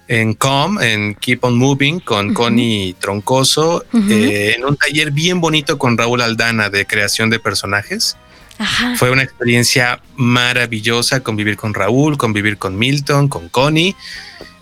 [0.09, 2.35] en Com, en Keep on Moving, con Ujú.
[2.35, 8.17] Connie Troncoso, eh, en un taller bien bonito con Raúl Aldana de creación de personajes.
[8.59, 8.95] Ajá.
[8.97, 13.97] Fue una experiencia maravillosa convivir con Raúl, convivir con Milton, con Connie.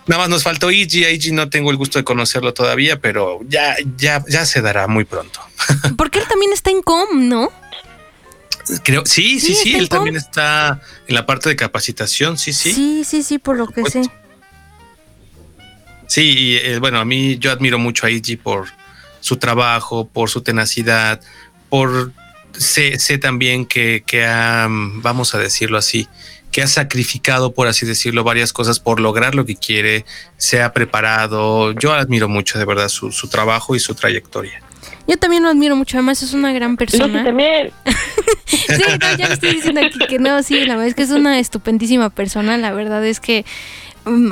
[0.07, 1.05] Nada más nos faltó Iggy.
[1.05, 5.05] A no tengo el gusto de conocerlo todavía, pero ya, ya, ya se dará muy
[5.05, 5.40] pronto.
[5.97, 7.51] Porque él también está en com, ¿no?
[8.84, 9.99] Creo, sí, sí, Sí, él Com.
[9.99, 12.72] también está en la parte de capacitación, sí, sí.
[12.72, 14.03] sí, sí, sí, por lo que sé.
[16.12, 18.66] Sí, y, eh, bueno, a mí yo admiro mucho a Iggy por
[19.20, 21.22] su trabajo, por su tenacidad,
[21.70, 22.12] por
[22.52, 26.08] sé, sé también que, que ha, vamos a decirlo así,
[26.50, 30.04] que ha sacrificado, por así decirlo, varias cosas por lograr lo que quiere,
[30.36, 31.72] se ha preparado.
[31.72, 34.62] Yo admiro mucho de verdad su, su trabajo y su trayectoria.
[35.08, 37.24] Yo también lo admiro mucho, además es una gran persona.
[37.24, 37.72] también.
[38.44, 41.10] Sí, no, ya le estoy diciendo aquí que no, sí, la verdad es que es
[41.10, 43.46] una estupendísima persona, la verdad es que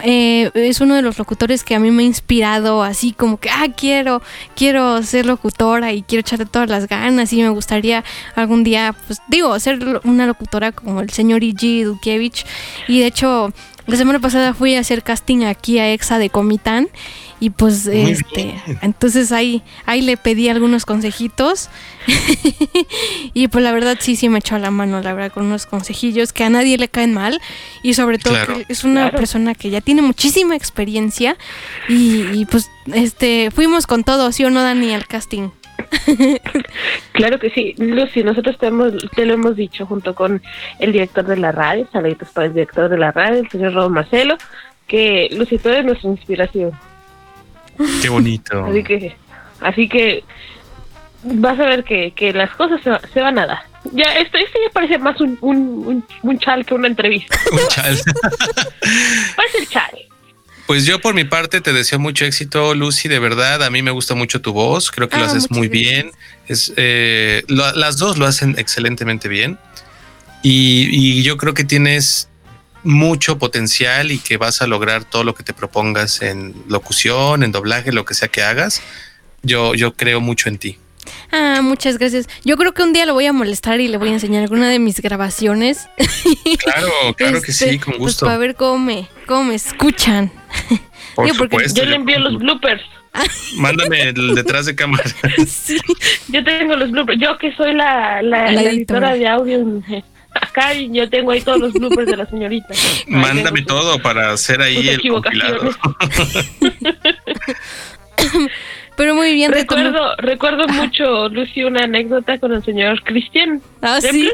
[0.03, 3.51] eh, es uno de los locutores que a mí me ha inspirado así como que,
[3.51, 4.23] ah, quiero,
[4.57, 8.05] quiero ser locutora y quiero echarle todas las ganas y me gustaría
[8.35, 11.85] algún día, pues digo, ser una locutora como el señor E.G.
[11.85, 12.45] Dulkevich
[12.89, 13.53] y de hecho
[13.87, 16.89] la semana pasada fui a hacer casting aquí a EXA de Comitán
[17.41, 18.79] y pues Muy este bien.
[18.83, 21.71] entonces ahí ahí le pedí algunos consejitos
[23.35, 26.33] y pues la verdad sí sí me echó la mano la verdad con unos consejillos
[26.33, 27.41] que a nadie le caen mal
[27.83, 28.57] y sobre todo Claro.
[28.59, 29.17] que es una Claro.
[29.19, 31.37] persona que ya tiene muchísima experiencia
[31.89, 35.49] y, y, pues este fuimos con todo sí o no Dani al casting
[37.13, 40.43] Claro que sí, Lucy, nosotros te, hemos- te lo hemos dicho junto con
[40.79, 43.91] el director de la radio, saluditos para el director de la radio, el señor Robo
[43.91, 44.37] Marcelo,
[44.87, 46.73] que Lucy, tú eres nuestra inspiración.
[48.03, 48.65] Qué bonito.
[48.69, 49.17] Así que,
[49.61, 50.25] así que
[51.23, 53.59] vas a ver que, que las cosas se, va- se van a dar.
[53.93, 55.57] Ya, esto, esto ya parece más un, un,
[55.87, 57.39] un, un chal que una entrevista.
[57.53, 57.99] Un chal.
[59.37, 59.91] Parece el chal.
[60.67, 63.63] Pues yo por mi parte te deseo mucho éxito, Lucy, de verdad.
[63.65, 65.93] A mí me gusta mucho tu voz, creo que lo Ah, haces muy gracias.
[65.93, 66.13] bien.
[66.47, 69.59] Es, eh, lo- las dos lo hacen excelentemente bien.
[70.43, 72.30] Y, y yo creo que tienes
[72.83, 77.53] mucho potencial y que vas a lograr todo lo que te propongas en locución, en
[77.53, 78.83] doblaje, lo que sea que hagas.
[79.43, 80.79] Yo, yo creo mucho en ti.
[81.33, 84.11] ah muchas gracias yo creo que un día lo voy a molestar y le voy
[84.11, 85.89] a enseñar alguna de mis grabaciones
[86.63, 88.27] Claro, claro que Este, sí, con pues, gusto.
[88.27, 90.31] para ver cómo me cómo me escuchan
[91.15, 91.83] Por porque supuesto.
[91.83, 92.83] Yo le envío los bloopers.
[93.57, 95.03] Mándame el detrás de cámara.
[95.49, 95.79] sí
[96.29, 97.19] Yo tengo los bloopers.
[97.21, 99.15] Yo que soy la, la, La la editora.
[99.15, 99.83] editora de audio.
[100.35, 102.69] Acá y yo tengo ahí todos los bloopers de la señorita.
[103.07, 105.71] Mándame todo para hacer ahí el compilado.
[108.97, 113.61] pero muy bien Recuerdo, recuerdo mucho, Lucy, una anécdota con el señor Cristian.
[113.83, 114.31] Ah, sí.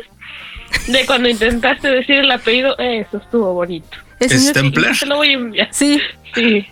[0.88, 3.96] De cuando intentaste decir el apellido, eso estuvo bonito.
[4.20, 4.98] Stempler.
[4.98, 5.68] Te lo voy a enviar.
[5.70, 6.00] Sí,
[6.34, 6.66] Sí.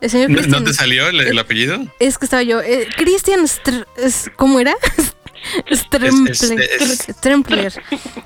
[0.00, 1.80] el señor ¿No, te salió el, el apellido?
[1.98, 2.60] Es que estaba yo.
[2.60, 4.74] eh, Christian Str- es- ¿Cómo era?
[5.72, 6.30] Strempler.
[6.32, 6.42] Es-
[7.08, 7.72] es- Strempler.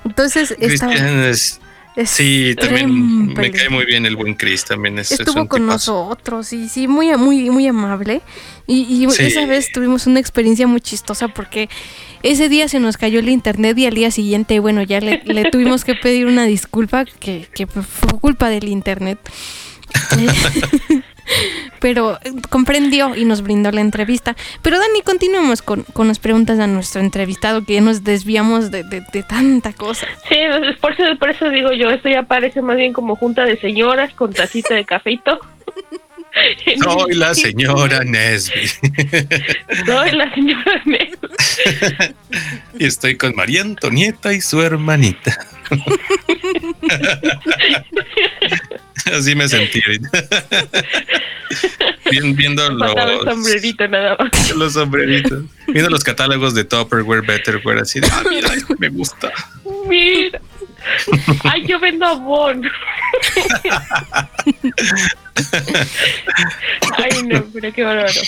[0.05, 0.93] Entonces estaba.
[0.93, 1.59] Es-
[1.95, 5.47] es- sí, también me cae muy bien el buen Chris, también es, es Estuvo un
[5.47, 6.05] con tipazo.
[6.09, 8.21] nosotros, y sí, muy, muy, muy amable.
[8.65, 9.23] Y, y Sí.
[9.25, 11.69] esa vez tuvimos una experiencia muy chistosa porque
[12.23, 15.43] ese día se nos cayó el internet y al día siguiente, bueno, ya le, le
[15.51, 19.19] tuvimos que pedir una disculpa que, que fue culpa del internet.
[21.79, 24.35] Pero eh, comprendió y nos brindó la entrevista.
[24.61, 28.83] Pero Dani, continuemos con, con las preguntas a nuestro entrevistado, que ya nos desviamos de,
[28.83, 30.07] de- de tanta cosa.
[30.29, 33.45] Sí, entonces, por eso, por eso digo yo, esto ya parece más bien como junta
[33.45, 35.39] de señoras con tacita de cafeito.
[36.83, 38.67] Soy la señora Nesby
[39.85, 41.15] Soy la señora Nel.
[42.79, 45.37] y estoy con María Antonieta y su hermanita.
[49.11, 49.81] Así me sentí.
[52.09, 52.91] Bien- viendo los,
[53.23, 54.51] sombrerito nada más.
[54.55, 59.31] los sombreritos, viendo los catálogos de Tupperware, Betterware, así de, ah, mira, esto me gusta.
[59.87, 60.39] Mira.
[61.43, 62.69] Ay, yo vendo Avon.
[66.97, 68.21] Ay, no, pero qué bárbaro.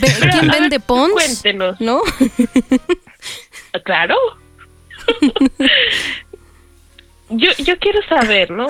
[0.00, 1.12] ¿Quién vende Pons?
[1.12, 1.80] Cuéntenos.
[1.80, 2.02] ¿No?
[3.84, 4.16] Claro.
[7.28, 8.68] yo, yo quiero saber, ¿no?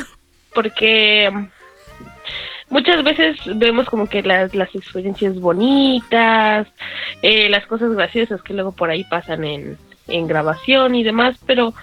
[0.58, 1.30] Porque
[2.68, 6.66] muchas veces vemos como que las, las experiencias bonitas,
[7.22, 9.78] eh, las cosas graciosas que luego por ahí pasan en,
[10.08, 11.74] en grabación y demás, pero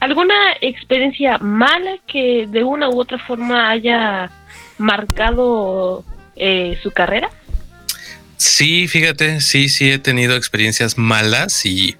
[0.00, 4.30] ¿alguna experiencia mala que de una u otra forma haya
[4.78, 6.02] marcado
[6.34, 7.28] eh, su carrera?
[8.38, 11.94] Sí, fíjate, sí, sí he tenido experiencias malas y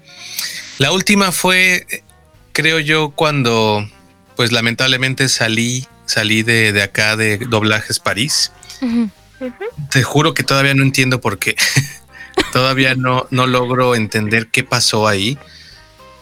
[0.79, 1.85] la última fue,
[2.51, 3.87] creo yo, cuando,
[4.35, 8.51] pues lamentablemente salí, salí de, de acá de Doblajes París.
[9.91, 11.55] Te juro que todavía no entiendo por qué.
[12.53, 15.37] todavía no, no logro entender qué pasó ahí.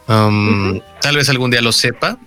[0.08, 2.18] Um, Tal vez algún día lo sepa,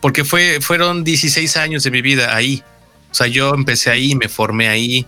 [0.00, 2.62] porque fue, fueron 16 años de mi vida ahí.
[3.10, 5.06] O sea, yo empecé ahí, me formé ahí,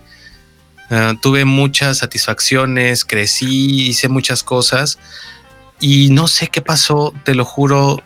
[0.89, 4.97] ah, tuve muchas satisfacciones, crecí, hice muchas cosas
[5.79, 8.01] y no sé qué pasó, te lo juro.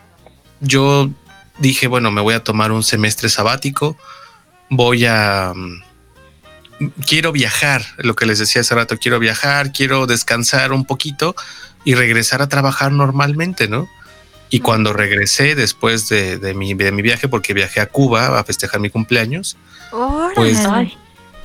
[0.60, 1.10] Yo
[1.58, 3.96] dije, bueno, me voy a tomar un semestre sabático,
[4.70, 5.52] voy a...
[5.54, 5.82] mm,
[7.06, 11.34] Quiero viajar, lo que les decía hace rato, quiero viajar, quiero descansar un poquito
[11.86, 13.88] y regresar a trabajar normalmente, ¿no?
[14.50, 18.44] Y cuando regresé después de, de mi, de mi viaje, porque viajé a Cuba a
[18.44, 19.56] festejar mi cumpleaños,
[20.34, 20.58] pues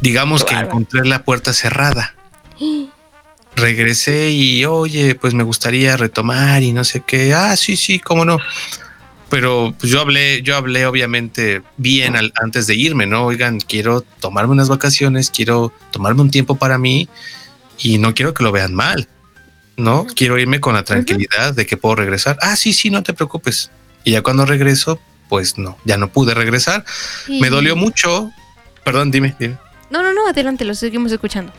[0.01, 2.13] digamos que encontré la puerta cerrada.
[3.55, 7.33] Regresé y oye, pues me gustaría retomar y no sé qué.
[7.33, 8.37] Ah, sí, sí, cómo no.
[9.31, 13.25] Pero pues, yo hablé, yo hablé obviamente bien al- antes de irme, ¿no?
[13.25, 17.07] Oigan, quiero tomarme unas vacaciones, quiero tomarme un tiempo para mí
[17.79, 19.07] y no quiero que lo vean mal,
[19.77, 20.05] ¿no?
[20.05, 22.37] Quiero irme con la tranquilidad de que puedo regresar.
[22.41, 23.71] Ah, sí, sí, no te preocupes.
[24.03, 26.83] Y ya cuando regreso, pues no, ya no pude regresar.
[27.27, 28.31] Me dolió mucho.
[28.83, 29.57] Perdón, dime, dime.
[29.89, 31.53] No, no, no, adelante, lo seguimos escuchando.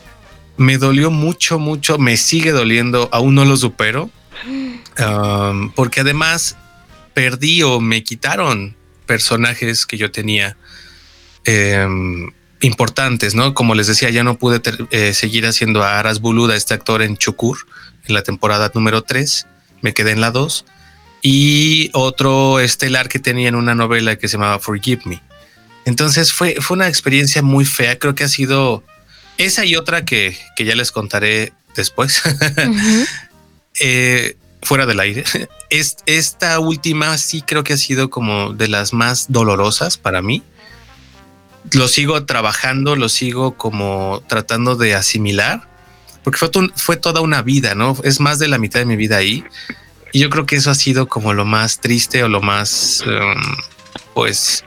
[0.57, 4.11] Me dolió mucho, mucho, me sigue doliendo, aún no lo supero,
[4.99, 6.55] um, porque además
[7.13, 10.57] perdí o me quitaron personajes que yo tenía
[11.45, 13.53] em, importantes, ¿no?
[13.53, 14.61] Como les decía, ya no pude
[14.91, 17.57] eh, seguir haciendo a Aras Buluda, este actor en Chukur,
[18.05, 19.47] en la temporada número 3,
[19.81, 20.65] me quedé en la 2,
[21.21, 25.21] y otro estelar que tenía en una novela que se llamaba Forgive Me.
[25.85, 28.83] Entonces fue, fue una experiencia muy fea, creo que ha sido
[29.37, 32.21] esa y otra que, que ya les contaré después,
[33.79, 35.23] eh, fuera del aire.
[35.69, 40.43] Es- esta última sí creo que ha sido como de las más dolorosas para mí.
[41.71, 45.67] Lo sigo trabajando, lo sigo como tratando de asimilar,
[46.23, 47.97] porque fue, to- fue toda una vida, ¿no?
[48.03, 49.43] Es más de la mitad de mi vida ahí.
[50.11, 53.41] Y yo creo que eso ha sido como lo más triste o lo más, em,
[54.13, 54.63] pues,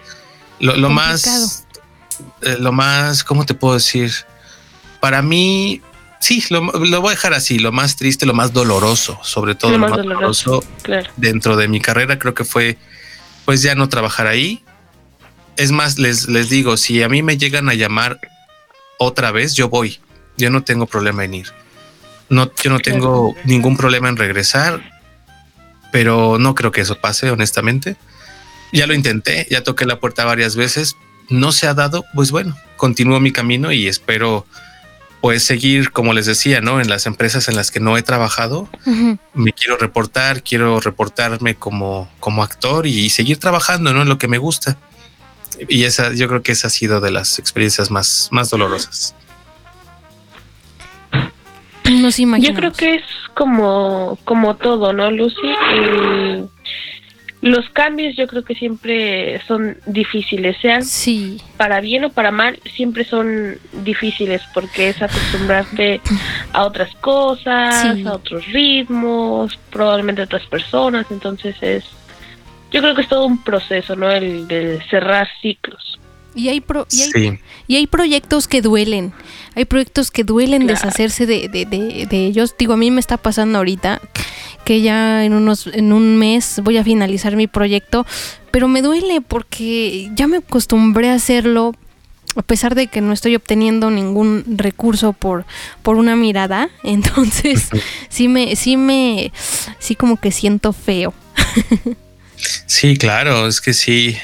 [0.59, 1.64] lo, lo más,
[2.42, 4.12] eh, lo más, ¿cómo te puedo decir?
[5.01, 5.82] Para mí,
[6.27, 9.70] sí, lo, lo voy a dejar así, lo más triste, lo más doloroso, sobre todo
[9.72, 10.51] Lo lo, más más doloroso.
[10.51, 11.11] doloroso Claro.
[11.16, 12.77] dentro de mi carrera, creo que fue,
[13.45, 14.62] pues ya no trabajar ahí.
[15.57, 18.18] Es más, les, les digo, si a mí me llegan a llamar
[18.99, 20.01] otra vez, yo voy.
[20.37, 21.47] Yo no tengo problema en ir.
[22.29, 24.83] No, yo no tengo ningún problema en regresar,
[25.93, 27.97] pero no creo que eso pase, honestamente.
[28.72, 30.97] Ya lo intenté, ya toqué la puerta varias veces,
[31.31, 34.45] no se ha dado, pues bueno, continúo mi camino y espero
[35.21, 36.81] pues seguir, como les decía, ¿no?
[36.81, 38.69] En las empresas en las que no he trabajado,
[39.35, 44.03] me quiero reportar, quiero reportarme como, como actor y seguir trabajando, ¿no?
[44.03, 44.79] En lo que me gusta.
[45.69, 49.14] Y esa, yo creo que esa ha sido de las experiencias más, más dolorosas.
[51.85, 53.05] Nos Yo creo que es
[53.35, 55.37] como, como todo, ¿no, Lucy?
[57.47, 61.40] Los cambios yo creo que siempre son difíciles, sean Sí.
[61.57, 66.01] para bien o para mal, siempre son difíciles porque es acostumbrarte
[66.53, 68.05] a otras cosas, Sí.
[68.07, 71.84] a otros ritmos, probablemente a otras personas, entonces es,
[72.72, 74.11] yo creo que es todo un proceso, ¿no?
[74.11, 75.99] El de cerrar ciclos.
[76.34, 79.12] Y hay, pro- y hay Sí, Y hay proyectos que duelen.
[79.55, 80.74] Hay proyectos que duelen Claro.
[80.74, 82.55] deshacerse de, de, de, de ellos.
[82.59, 84.03] Digo, a mí me está pasando ahorita
[84.67, 88.05] que ya en unos en un mes voy a finalizar mi proyecto,
[88.51, 91.73] pero me duele porque ya me acostumbré a hacerlo
[92.35, 95.47] a pesar de que no estoy obteniendo ningún recurso por
[95.83, 97.69] por una mirada, entonces
[98.09, 99.33] sí me sí me
[99.79, 101.14] sí como que siento feo.
[102.67, 104.17] sí, claro, es que sí,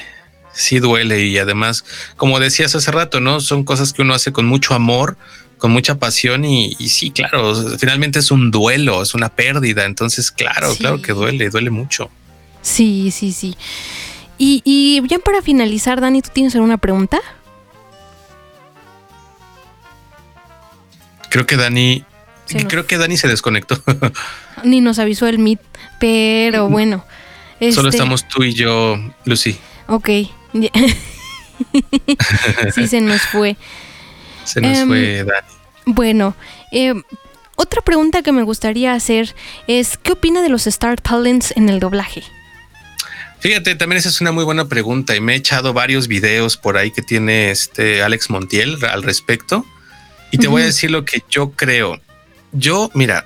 [0.51, 1.85] sí duele y además,
[2.17, 3.39] como decías hace rato, ¿no?
[3.39, 5.15] Son cosas que uno hace con mucho amor,
[5.63, 10.29] con mucha pasión y, y sí, claro, finalmente es un duelo, es una pérdida, entonces,
[10.29, 10.79] claro, Sí.
[10.79, 12.09] claro que duele, duele mucho.
[12.61, 13.55] Sí, sí, sí.
[14.37, 17.21] Y, y ya para finalizar, Dani, ¿tú tienes alguna pregunta?
[21.29, 22.03] Creo que Dani,
[22.67, 23.81] creo que Dani se desconectó.
[24.65, 25.61] Ni nos avisó el Meet,
[25.97, 27.05] pero bueno.
[27.71, 29.55] Solo este, estamos tú y yo, Lucy.
[29.87, 30.09] Ok.
[32.75, 33.55] Sí, se nos fue.
[34.45, 35.47] Se nos Em, fue Dani.
[35.85, 36.35] Bueno,
[36.71, 36.93] eh,
[37.55, 39.35] otra pregunta que me gustaría hacer
[39.67, 42.23] es, ¿qué opina de los Star Talents en el doblaje?
[43.39, 46.77] Fíjate, también esa es una muy buena pregunta y me he echado varios videos por
[46.77, 49.65] ahí que tiene este Alex Montiel al respecto.
[50.31, 51.99] Y te voy a decir lo que yo creo.
[52.53, 53.25] Yo, mira,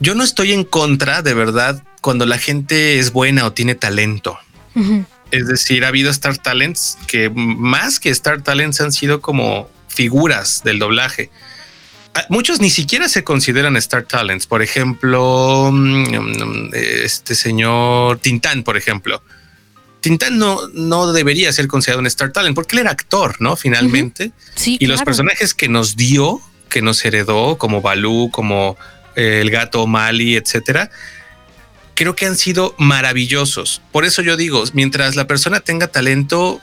[0.00, 4.36] yo no estoy en contra de verdad cuando la gente es buena o tiene talento.
[4.74, 5.06] Ujú.
[5.32, 10.62] Es decir, ha habido Star Talents que más que Star Talents han sido como figuras
[10.62, 11.30] del doblaje.
[12.14, 14.46] Ah, Muchos ni siquiera se consideran Star Talents.
[14.46, 19.22] Por ejemplo, mm, este señor Tintán, por ejemplo.
[20.00, 23.56] Tintán no, no debería ser considerado un Star Talent porque él era actor, ¿no?
[23.56, 24.32] Finalmente.
[24.54, 28.76] Sí, Y los personajes que nos dio, que nos heredó, como Balú, como
[29.16, 30.90] eh, el gato Mali, etcétera,
[31.94, 33.82] creo que han sido maravillosos.
[33.92, 36.60] Por eso yo digo, mientras la persona tenga talento,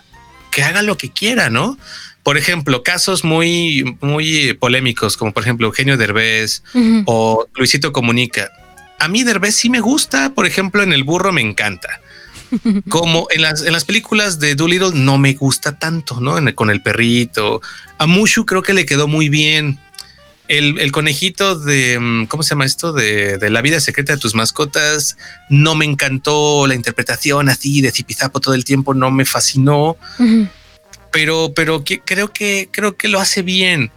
[0.52, 1.78] que haga lo que quiera, ¿no?
[2.24, 6.64] Por ejemplo, casos muy, muy polémicos, como por ejemplo Eugenio Derbez
[7.06, 8.52] o Luisito Comunica.
[9.00, 12.02] a mí Derbez sí me gusta, por ejemplo, en El Burro me encanta.
[12.90, 16.38] Como en las, en las películas de Doolittle no me gusta tanto, ¿no?
[16.56, 17.62] con el perrito.
[17.98, 19.80] A Mushu creo que le quedó muy bien.
[20.50, 22.91] El, conejito de, mm, ¿cómo se llama esto?
[22.91, 25.16] De, la vida secreta de tus mascotas.
[25.50, 29.95] No me encantó la interpretación así de zipizapo todo el tiempo, no me fascinó.
[31.12, 33.91] Pero, pero creo que, creo que lo hace bien.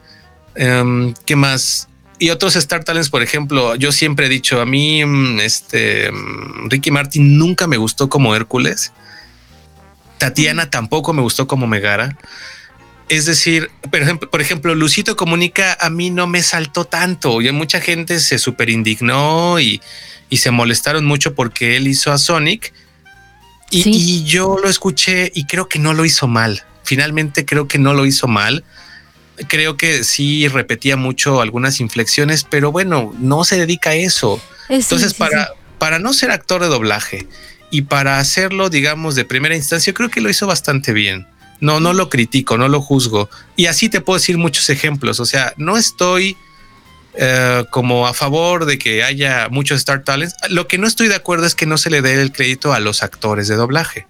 [0.54, 1.88] Em, ¿Qué más?
[2.22, 6.70] y otros Star Talents, por ejemplo, yo siempre he dicho a mí, mm, este mm,
[6.70, 8.92] Ricky Martin nunca me gustó como Hércules.
[10.18, 12.16] Tatiana tampoco me gustó como Megara.
[13.08, 17.50] Es decir, por ejemplo, por ejemplo, Lucito Comunica a mí no me saltó tanto y
[17.52, 19.80] mucha gente se super indignó y,
[20.30, 22.72] se molestaron mucho porque él hizo a Sonic
[23.70, 26.64] y, y, yo lo escuché y creo que no lo hizo mal.
[26.84, 28.64] Finalmente creo que no lo hizo mal
[29.48, 34.40] creo que sí repetía mucho algunas inflexiones, pero bueno, no se dedica a eso.
[34.68, 37.26] Entonces, para, para no ser actor de doblaje
[37.70, 41.26] y para hacerlo, digamos, de primera instancia, creo que lo hizo bastante bien.
[41.62, 43.30] No, no lo critico, no lo juzgo.
[43.54, 45.20] Y así te puedo decir muchos ejemplos.
[45.20, 46.36] O sea, no estoy
[47.14, 50.34] eh, como a favor de que haya muchos Star Talents.
[50.48, 52.80] Lo que no estoy de acuerdo es que no se le dé el crédito a
[52.80, 54.08] los actores de doblaje.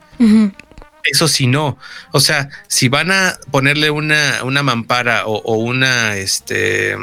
[1.05, 1.77] Eso sí no.
[2.13, 6.97] O sea, si van a ponerle una, una mampara o, una este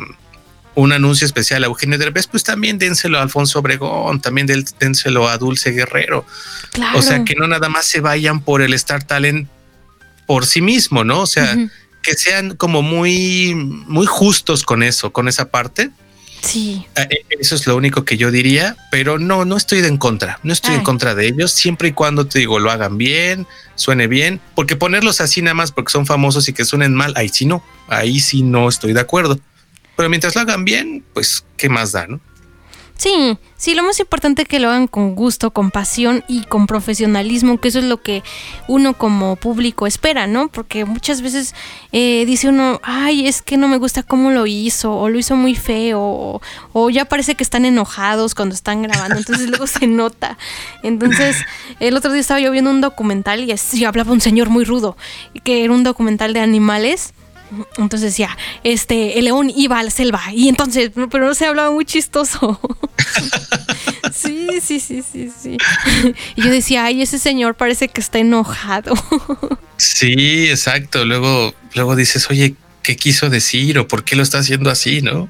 [0.73, 4.47] un anuncio especial a Eugenio Derbez, pues también dénselo a Alfonso Obregón, también
[4.79, 6.25] dénselo a Dulce Guerrero.
[6.95, 9.47] O sea, que no nada más se vayan por el Star Talent
[10.29, 11.21] por sí mismo, ¿no?
[11.21, 11.57] O sea,
[12.03, 15.89] que sean como muy, muy justos con eso, con esa parte.
[16.43, 16.85] Sí.
[16.95, 20.39] Ah, e, eso es lo único que yo diría, pero no, no estoy en contra,
[20.43, 24.05] no estoy en contra de ellos, siempre y cuando te digo, lo hagan bien, suene
[24.05, 27.47] bien, porque ponerlos así nada más porque son famosos y que suenen mal, ahí sí
[27.47, 29.39] no, ahí sí no estoy de acuerdo.
[29.97, 32.21] Pero mientras lo hagan bien, pues, ¿qué más da, no?
[32.99, 36.67] Sí, sí, lo más importante es que lo hagan con gusto, con pasión y con
[36.67, 38.23] profesionalismo, que eso es lo que
[38.67, 40.49] uno como público espera, ¿no?
[40.49, 41.55] Porque muchas veces
[41.93, 45.37] eh, dice uno, ay, es que no me gusta cómo lo hizo, o lo hizo
[45.37, 46.41] muy feo,
[46.73, 50.37] o, ya parece que están enojados cuando están grabando, entonces luego se nota.
[50.83, 51.37] Entonces,
[51.79, 54.97] el otro día estaba yo viendo un documental y, y hablaba un señor muy rudo,
[55.45, 57.13] que era un documental de animales
[57.77, 61.71] entonces ya, este, el león iba a la selva y entonces, pero no se hablaba
[61.71, 62.59] muy chistoso.
[64.13, 65.57] sí, sí, sí, sí, sí.
[66.35, 68.93] Y yo decía, ay, ese señor parece que está enojado.
[69.77, 71.05] sí, exacto.
[71.05, 75.29] Luego, luego dices, oye, ¿qué quiso decir o por qué lo está haciendo así, no?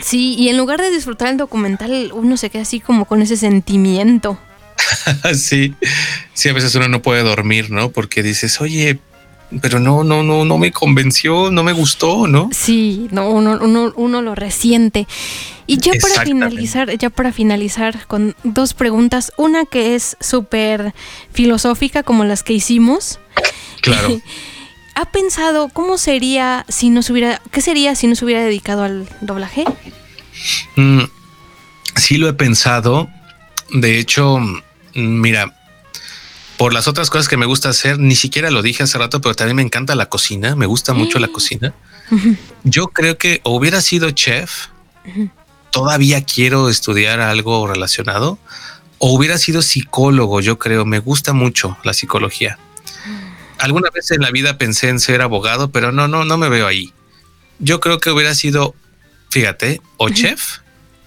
[0.00, 3.36] Sí, y en lugar de disfrutar el documental, uno se queda así como con ese
[3.36, 4.38] sentimiento.
[5.34, 5.74] sí,
[6.32, 7.90] sí, a veces uno no puede dormir, ¿no?
[7.90, 8.98] Porque dices, oye,
[9.60, 12.48] pero no, no, no, no me convenció, no me gustó, ¿no?
[12.52, 15.06] Sí, no, uno, uno, uno lo resiente.
[15.66, 20.94] Y ya para finalizar, ya para finalizar con dos preguntas, una que es súper
[21.32, 23.18] filosófica como las que hicimos.
[23.80, 24.20] Claro.
[24.96, 28.84] ¿Ha pensado cómo sería si no se hubiera, qué sería si no se hubiera dedicado
[28.84, 29.64] al doblaje?
[30.76, 31.02] Mm,
[31.96, 33.08] sí lo he pensado.
[33.70, 34.60] De hecho, mm,
[34.94, 35.52] mira,
[36.56, 39.34] por las otras cosas que me gusta hacer, ni siquiera lo dije hace rato, pero
[39.34, 41.74] también me encanta la cocina, me gusta mucho la cocina.
[42.64, 44.68] Yo creo que hubiera sido chef,
[45.70, 48.38] todavía quiero estudiar algo relacionado,
[48.98, 52.58] o hubiera sido psicólogo, yo creo, me gusta mucho la psicología.
[53.58, 56.66] Alguna vez en la vida pensé en ser abogado, pero no, no, no me veo
[56.66, 56.94] ahí.
[57.58, 58.74] Yo creo que hubiera sido,
[59.30, 60.60] fíjate, o chef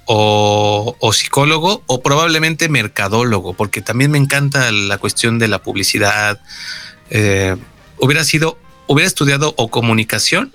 [0.07, 6.39] o, psicólogo o probablemente mercadólogo, porque también me encanta la cuestión de la publicidad.
[7.09, 7.55] Eh,
[7.99, 8.57] hubiera sido,
[8.87, 10.53] hubiera estudiado o comunicación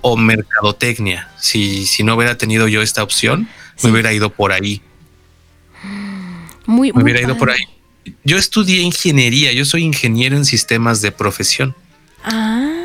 [0.00, 1.28] o mercadotecnia.
[1.38, 3.48] Si, si no hubiera tenido yo esta opción,
[3.82, 4.82] me hubiera ido por ahí.
[6.66, 7.62] Muy, me hubiera ido por ahí.
[8.24, 11.76] Yo estudié ingeniería, yo soy ingeniero en sistemas de profesión.
[12.24, 12.81] Ah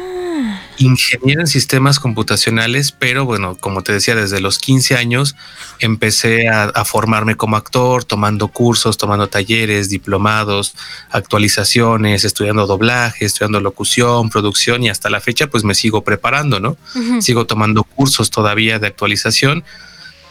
[0.78, 5.36] ingeniero en sistemas computacionales, pero bueno, como te decía, desde los 15 años
[5.80, 10.76] empecé a, formarme como actor, tomando cursos, tomando talleres, diplomados,
[11.10, 16.78] actualizaciones, estudiando doblaje, estudiando locución, producción y hasta la fecha pues me sigo preparando, ¿no?
[17.20, 19.64] Sigo tomando cursos todavía de actualización,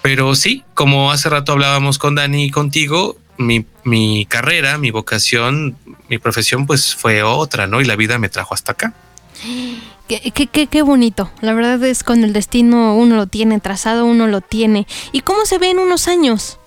[0.03, 5.77] pero sí, como hace rato hablábamos con Dani y contigo, mi, mi carrera, mi vocación,
[6.09, 7.81] mi profesión pues fue otra, ¿no?
[7.81, 8.95] Y la vida me trajo hasta acá.
[10.09, 11.31] Qué, qué, qué, bonito.
[11.41, 14.87] La verdad es con el destino uno lo tiene trazado, uno lo tiene.
[15.13, 16.59] ¿Y cómo se ve en unos años?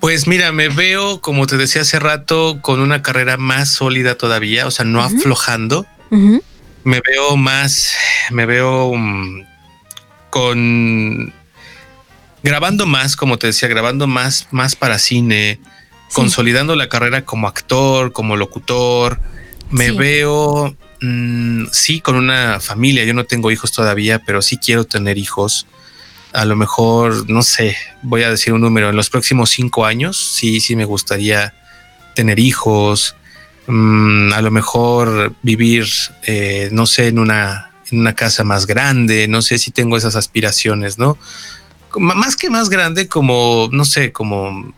[0.00, 4.66] Pues mira, me veo, como te decía hace rato, con una carrera más sólida todavía,
[4.66, 5.86] o sea, no aflojando.
[6.10, 7.94] Me veo más,
[8.30, 9.46] me veo mm,
[10.30, 11.32] con
[12.42, 15.58] grabando más, como te decía, grabando más, más para cine,
[16.12, 19.20] consolidando la carrera como actor, como locutor.
[19.70, 23.04] Me veo, mm, sí, con una familia.
[23.04, 25.66] Yo no tengo hijos todavía, pero sí quiero tener hijos.
[26.32, 30.16] A lo mejor, no sé, voy a decir un número, en los próximos cinco años,
[30.16, 31.54] sí, sí me gustaría
[32.14, 33.16] tener hijos.
[33.66, 35.86] Mm, a lo mejor vivir,
[36.24, 39.28] eh, no sé, en una, en una casa más grande.
[39.28, 41.18] No sé si tengo esas aspiraciones, ¿no?
[41.98, 44.72] más que más grande, como, no sé, como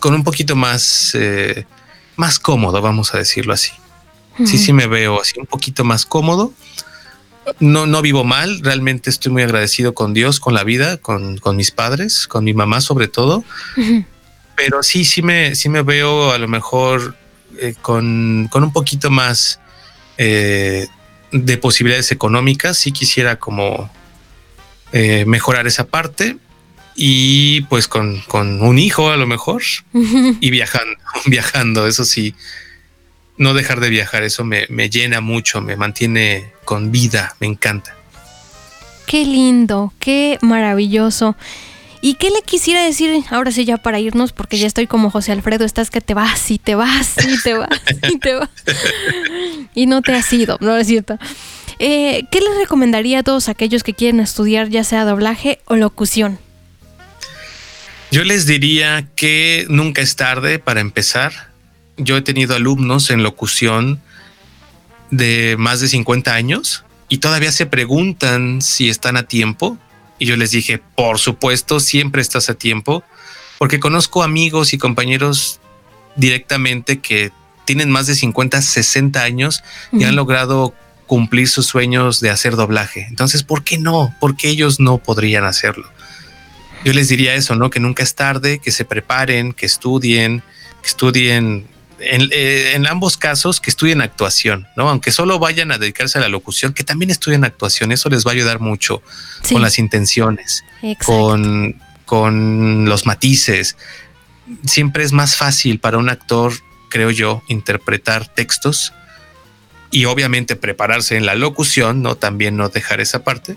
[0.00, 1.66] con un poquito más, eh,
[2.16, 3.72] más cómodo, vamos a decirlo así.
[4.44, 6.52] Sí, sí me veo así un poquito más cómodo.
[7.60, 11.56] No, no vivo mal, realmente estoy muy agradecido con Dios, con la vida, con, con
[11.56, 13.44] mis padres, con mi mamá sobre todo.
[14.56, 17.16] Pero sí, sí me, sí me veo a lo mejor
[17.58, 19.60] eh, con, con, un poquito más
[20.18, 20.88] eh,
[21.30, 22.78] de posibilidades económicas.
[22.78, 23.90] Sí quisiera como
[24.92, 26.38] eh, mejorar esa parte
[26.96, 30.96] y pues con, con, un hijo a lo mejor y viajando,
[31.26, 32.34] viajando, eso sí,
[33.38, 37.94] no dejar de viajar, eso me, me, llena mucho, me mantiene con vida, me encanta.
[39.06, 41.36] Qué lindo, qué maravilloso.
[42.00, 44.32] ¿Y qué le quisiera decir ahora sí ya para irnos?
[44.32, 47.54] Porque ya estoy como José Alfredo, estás que te vas y te vas y te
[47.54, 47.80] vas
[48.10, 48.48] y te vas.
[49.74, 51.18] y no te has ido, no es cierto.
[51.78, 56.38] Eh, ¿Qué les recomendaría a todos aquellos que quieren estudiar ya sea doblaje o locución?
[58.10, 61.50] Yo les diría que nunca es tarde para empezar.
[61.96, 64.00] Yo he tenido alumnos en locución
[65.10, 69.78] de más de 50 años y todavía se preguntan si están a tiempo.
[70.18, 73.04] Y yo les dije, por supuesto, siempre estás a tiempo,
[73.58, 75.60] porque conozco amigos y compañeros
[76.16, 77.32] directamente que
[77.66, 79.62] tienen más de 50, 60 años
[79.92, 80.74] y han logrado
[81.06, 83.06] cumplir sus sueños de hacer doblaje.
[83.08, 84.14] Entonces, ¿por qué no?
[84.20, 85.90] ¿Por qué ellos no podrían hacerlo?
[86.84, 87.70] Yo les diría eso, ¿no?
[87.70, 90.42] Que nunca es tarde, que se preparen, que estudien,
[90.82, 91.66] que estudien
[91.98, 94.88] en, eh, ambos casos que estudien actuación, ¿no?
[94.88, 98.30] Aunque solo vayan a dedicarse a la locución, que también estudien actuación, eso les va
[98.30, 99.02] a ayudar mucho
[99.50, 100.64] con las intenciones,
[101.04, 103.76] con, con los matices.
[104.64, 106.52] Siempre es más fácil para un actor,
[106.90, 108.92] creo yo, interpretar textos
[109.90, 113.56] y obviamente prepararse en la locución, no también no dejar esa parte,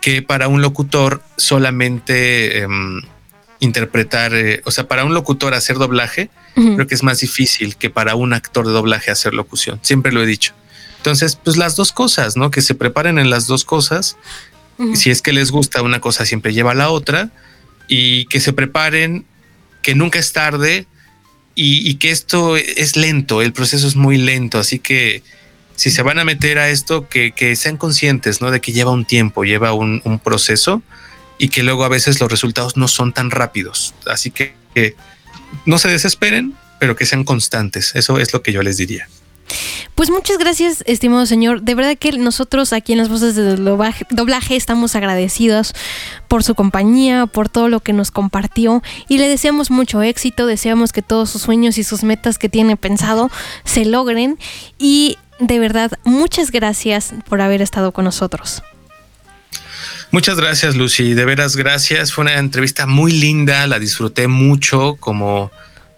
[0.00, 3.02] que para un locutor solamente em,
[3.60, 7.88] interpretar, eh, o sea, para un locutor hacer doblaje, creo que es más difícil que
[7.88, 9.78] para un actor de doblaje hacer locución.
[9.82, 10.54] Siempre lo he dicho.
[10.96, 12.50] Entonces, pues las dos cosas, ¿no?
[12.50, 14.16] Que se preparen en las dos cosas.
[14.94, 17.30] Si es que les gusta una cosa, siempre lleva a la otra.
[17.86, 19.24] Y que se preparen,
[19.82, 20.86] que nunca es tarde
[21.54, 24.58] y, y que esto es lento, el proceso es muy lento.
[24.58, 25.22] Así que
[25.78, 28.50] si se van a meter a esto, que, sean conscientes, ¿no?
[28.50, 30.82] De que lleva un tiempo, lleva un, proceso
[31.38, 33.94] y que luego a veces los resultados no son tan rápidos.
[34.06, 34.54] Así que,
[35.64, 37.94] no se desesperen, pero que sean constantes.
[37.94, 39.08] Eso es lo que yo les diría.
[39.94, 41.62] Pues muchas gracias, estimado señor.
[41.62, 45.72] De verdad que nosotros aquí en las voces de doblaje, estamos agradecidos
[46.28, 50.92] por su compañía, por todo lo que nos compartió y le deseamos mucho éxito, deseamos
[50.92, 53.30] que todos sus sueños y sus metas que tiene pensado
[53.64, 54.38] se logren
[54.78, 58.62] y de verdad, muchas gracias por haber estado con nosotros.
[60.10, 61.14] Muchas gracias, Lucy.
[61.14, 62.12] De veras, gracias.
[62.12, 65.50] Fue una entrevista muy linda, la disfruté mucho, como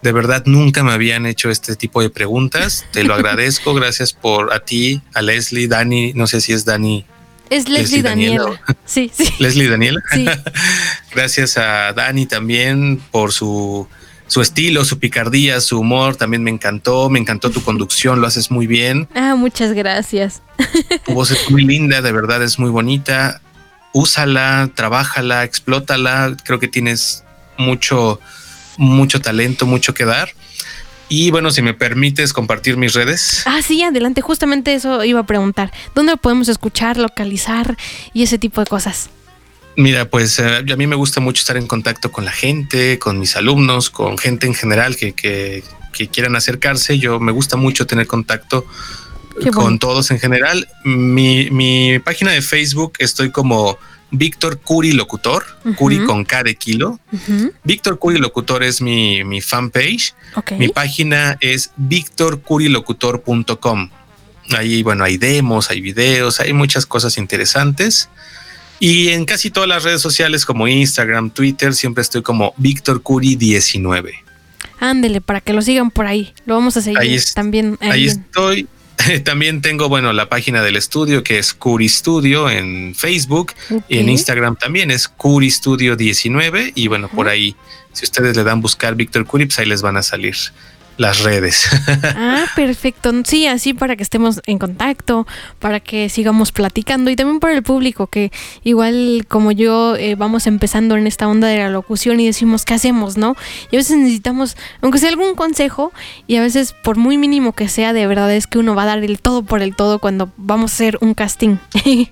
[0.03, 2.85] de verdad nunca me habían hecho este tipo de preguntas.
[2.93, 3.75] Te lo agradezco.
[3.75, 7.07] Gracias por a ti, a Leslie, Dani, no sé si es Dani.
[7.51, 8.61] Es Leslie, Daniela.
[8.85, 9.29] Sí, sí.
[9.39, 10.01] Leslie Daniela.
[10.13, 10.25] Sí.
[11.15, 13.89] gracias a Dani también por su
[14.31, 17.11] su estilo, su picardía, su humor también me encantó.
[17.11, 19.09] Me encantó tu conducción, lo haces muy bien.
[19.13, 20.41] Ah, muchas gracias.
[21.05, 23.41] Tu voz es muy linda, de verdad es muy bonita.
[23.93, 26.37] Úsala, trabájala, explótala.
[26.45, 27.25] Creo que tienes
[27.59, 28.21] mucho,
[28.77, 30.31] mucho talento, mucho que dar.
[31.09, 33.43] Y bueno, si me permites compartir mis redes.
[33.45, 34.21] Ah, sí, adelante.
[34.21, 35.73] Justamente eso iba a preguntar.
[35.93, 37.77] ¿Dónde podemos escuchar, localizar
[38.15, 39.11] y ese tipo de cosas?
[39.77, 43.19] Mira, pues eh, a mí me gusta mucho estar en contacto con la gente, con
[43.19, 45.63] mis alumnos, con gente en general que, que,
[46.13, 46.99] quieran acercarse.
[46.99, 48.65] Yo me gusta mucho tener contacto
[49.53, 50.67] con todos en general.
[50.85, 53.79] Mi, mi, página de Facebook estoy como
[54.11, 55.45] Víctor Curi Locutor,
[55.77, 56.99] Curi con K de kilo.
[57.65, 60.15] Víctor Curi Locutor es mi, mi fanpage.
[60.59, 63.91] Mi página es victorcurilocutor.com.
[64.57, 68.09] Ahí, bueno, hay demos, hay videos, hay muchas cosas interesantes.
[68.81, 73.37] Y en casi todas las redes sociales como Instagram, Twitter, siempre estoy como Víctor Curi
[73.37, 74.15] 19.
[74.81, 76.33] Ándele, para que lo sigan por ahí.
[76.47, 77.77] Lo vamos a seguir también.
[77.81, 78.67] Ahí, estoy.
[79.25, 83.53] También tengo, bueno, la página del estudio que es Curi Studio en Facebook
[83.89, 87.57] y en Instagram también es Curi Studio 19 y bueno, por ahí,
[87.93, 90.37] si ustedes le dan buscar Víctor Curi, pues ahí les van a salir
[90.97, 91.69] las redes.
[92.23, 93.13] Ah, perfecto.
[93.25, 95.27] Sí, así para que estemos en contacto,
[95.59, 98.31] para que sigamos platicando y también para el público que
[98.63, 102.75] igual como yo eh, vamos empezando en esta onda de la locución y decimos qué
[102.75, 103.37] hacemos, ¿no?
[103.71, 105.93] Y a veces necesitamos, aunque sea algún consejo
[106.27, 108.87] y a veces por muy mínimo que sea, de verdad es que uno va a
[108.87, 111.57] dar el todo por el todo cuando vamos a hacer un casting.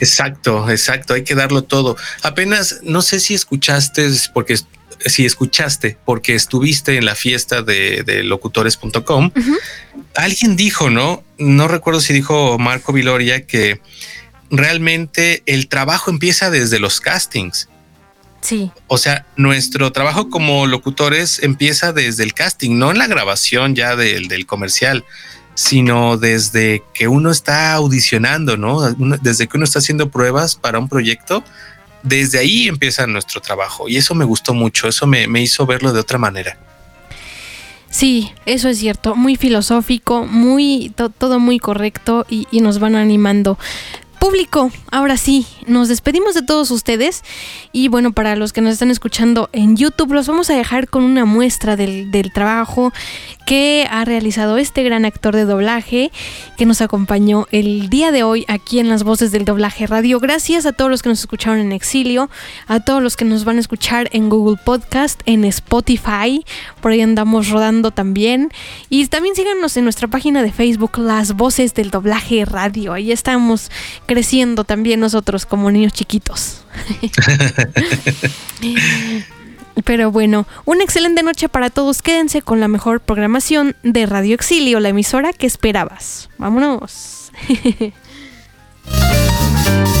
[0.00, 1.96] Exacto, exacto, hay que darlo todo.
[2.22, 4.58] Apenas, no sé si escuchaste, porque
[5.04, 9.30] si escuchaste, porque estuviste en la fiesta de, locutores.com,
[10.14, 11.22] alguien dijo, ¿no?
[11.38, 13.80] No recuerdo si dijo Marco Viloria que
[14.50, 17.68] realmente el trabajo empieza desde los castings.
[18.40, 18.70] Sí.
[18.86, 23.96] O sea, nuestro trabajo como locutores empieza desde el casting, no en la grabación ya
[23.96, 25.04] del, del comercial,
[25.58, 28.92] sino desde que uno está audicionando, ¿no?
[28.92, 31.42] Desde que uno está haciendo pruebas para un proyecto,
[32.02, 36.00] desde ahí empieza nuestro trabajo y eso me gustó mucho, eso me, hizo verlo de
[36.00, 36.58] otra manera.
[37.90, 43.58] Sí, eso es cierto, muy filosófico, muy todo muy correcto y, nos van animando.
[44.18, 47.22] Público, ahora sí, nos despedimos de todos ustedes
[47.72, 51.04] y bueno, para los que nos están escuchando en YouTube, los vamos a dejar con
[51.04, 52.92] una muestra del, del trabajo
[53.46, 56.10] que ha realizado este gran actor de doblaje
[56.58, 60.20] que nos acompañó el día de hoy aquí en las voces del doblaje radio.
[60.20, 62.28] Gracias a todos los que nos escucharon en exilio,
[62.66, 66.44] a todos los que nos van a escuchar en Google Podcast, en Spotify,
[66.82, 68.50] por ahí andamos rodando también.
[68.90, 72.92] Y también síganos en nuestra página de Facebook, Las Voces del Doblaje Radio.
[72.92, 73.70] Ahí estamos
[74.08, 76.64] creciendo también nosotros como niños chiquitos.
[79.84, 82.02] Pero bueno, una excelente noche para todos.
[82.02, 86.28] Quédense con la mejor programación de Radio Exilio, la emisora que esperabas.
[86.38, 87.30] Vámonos.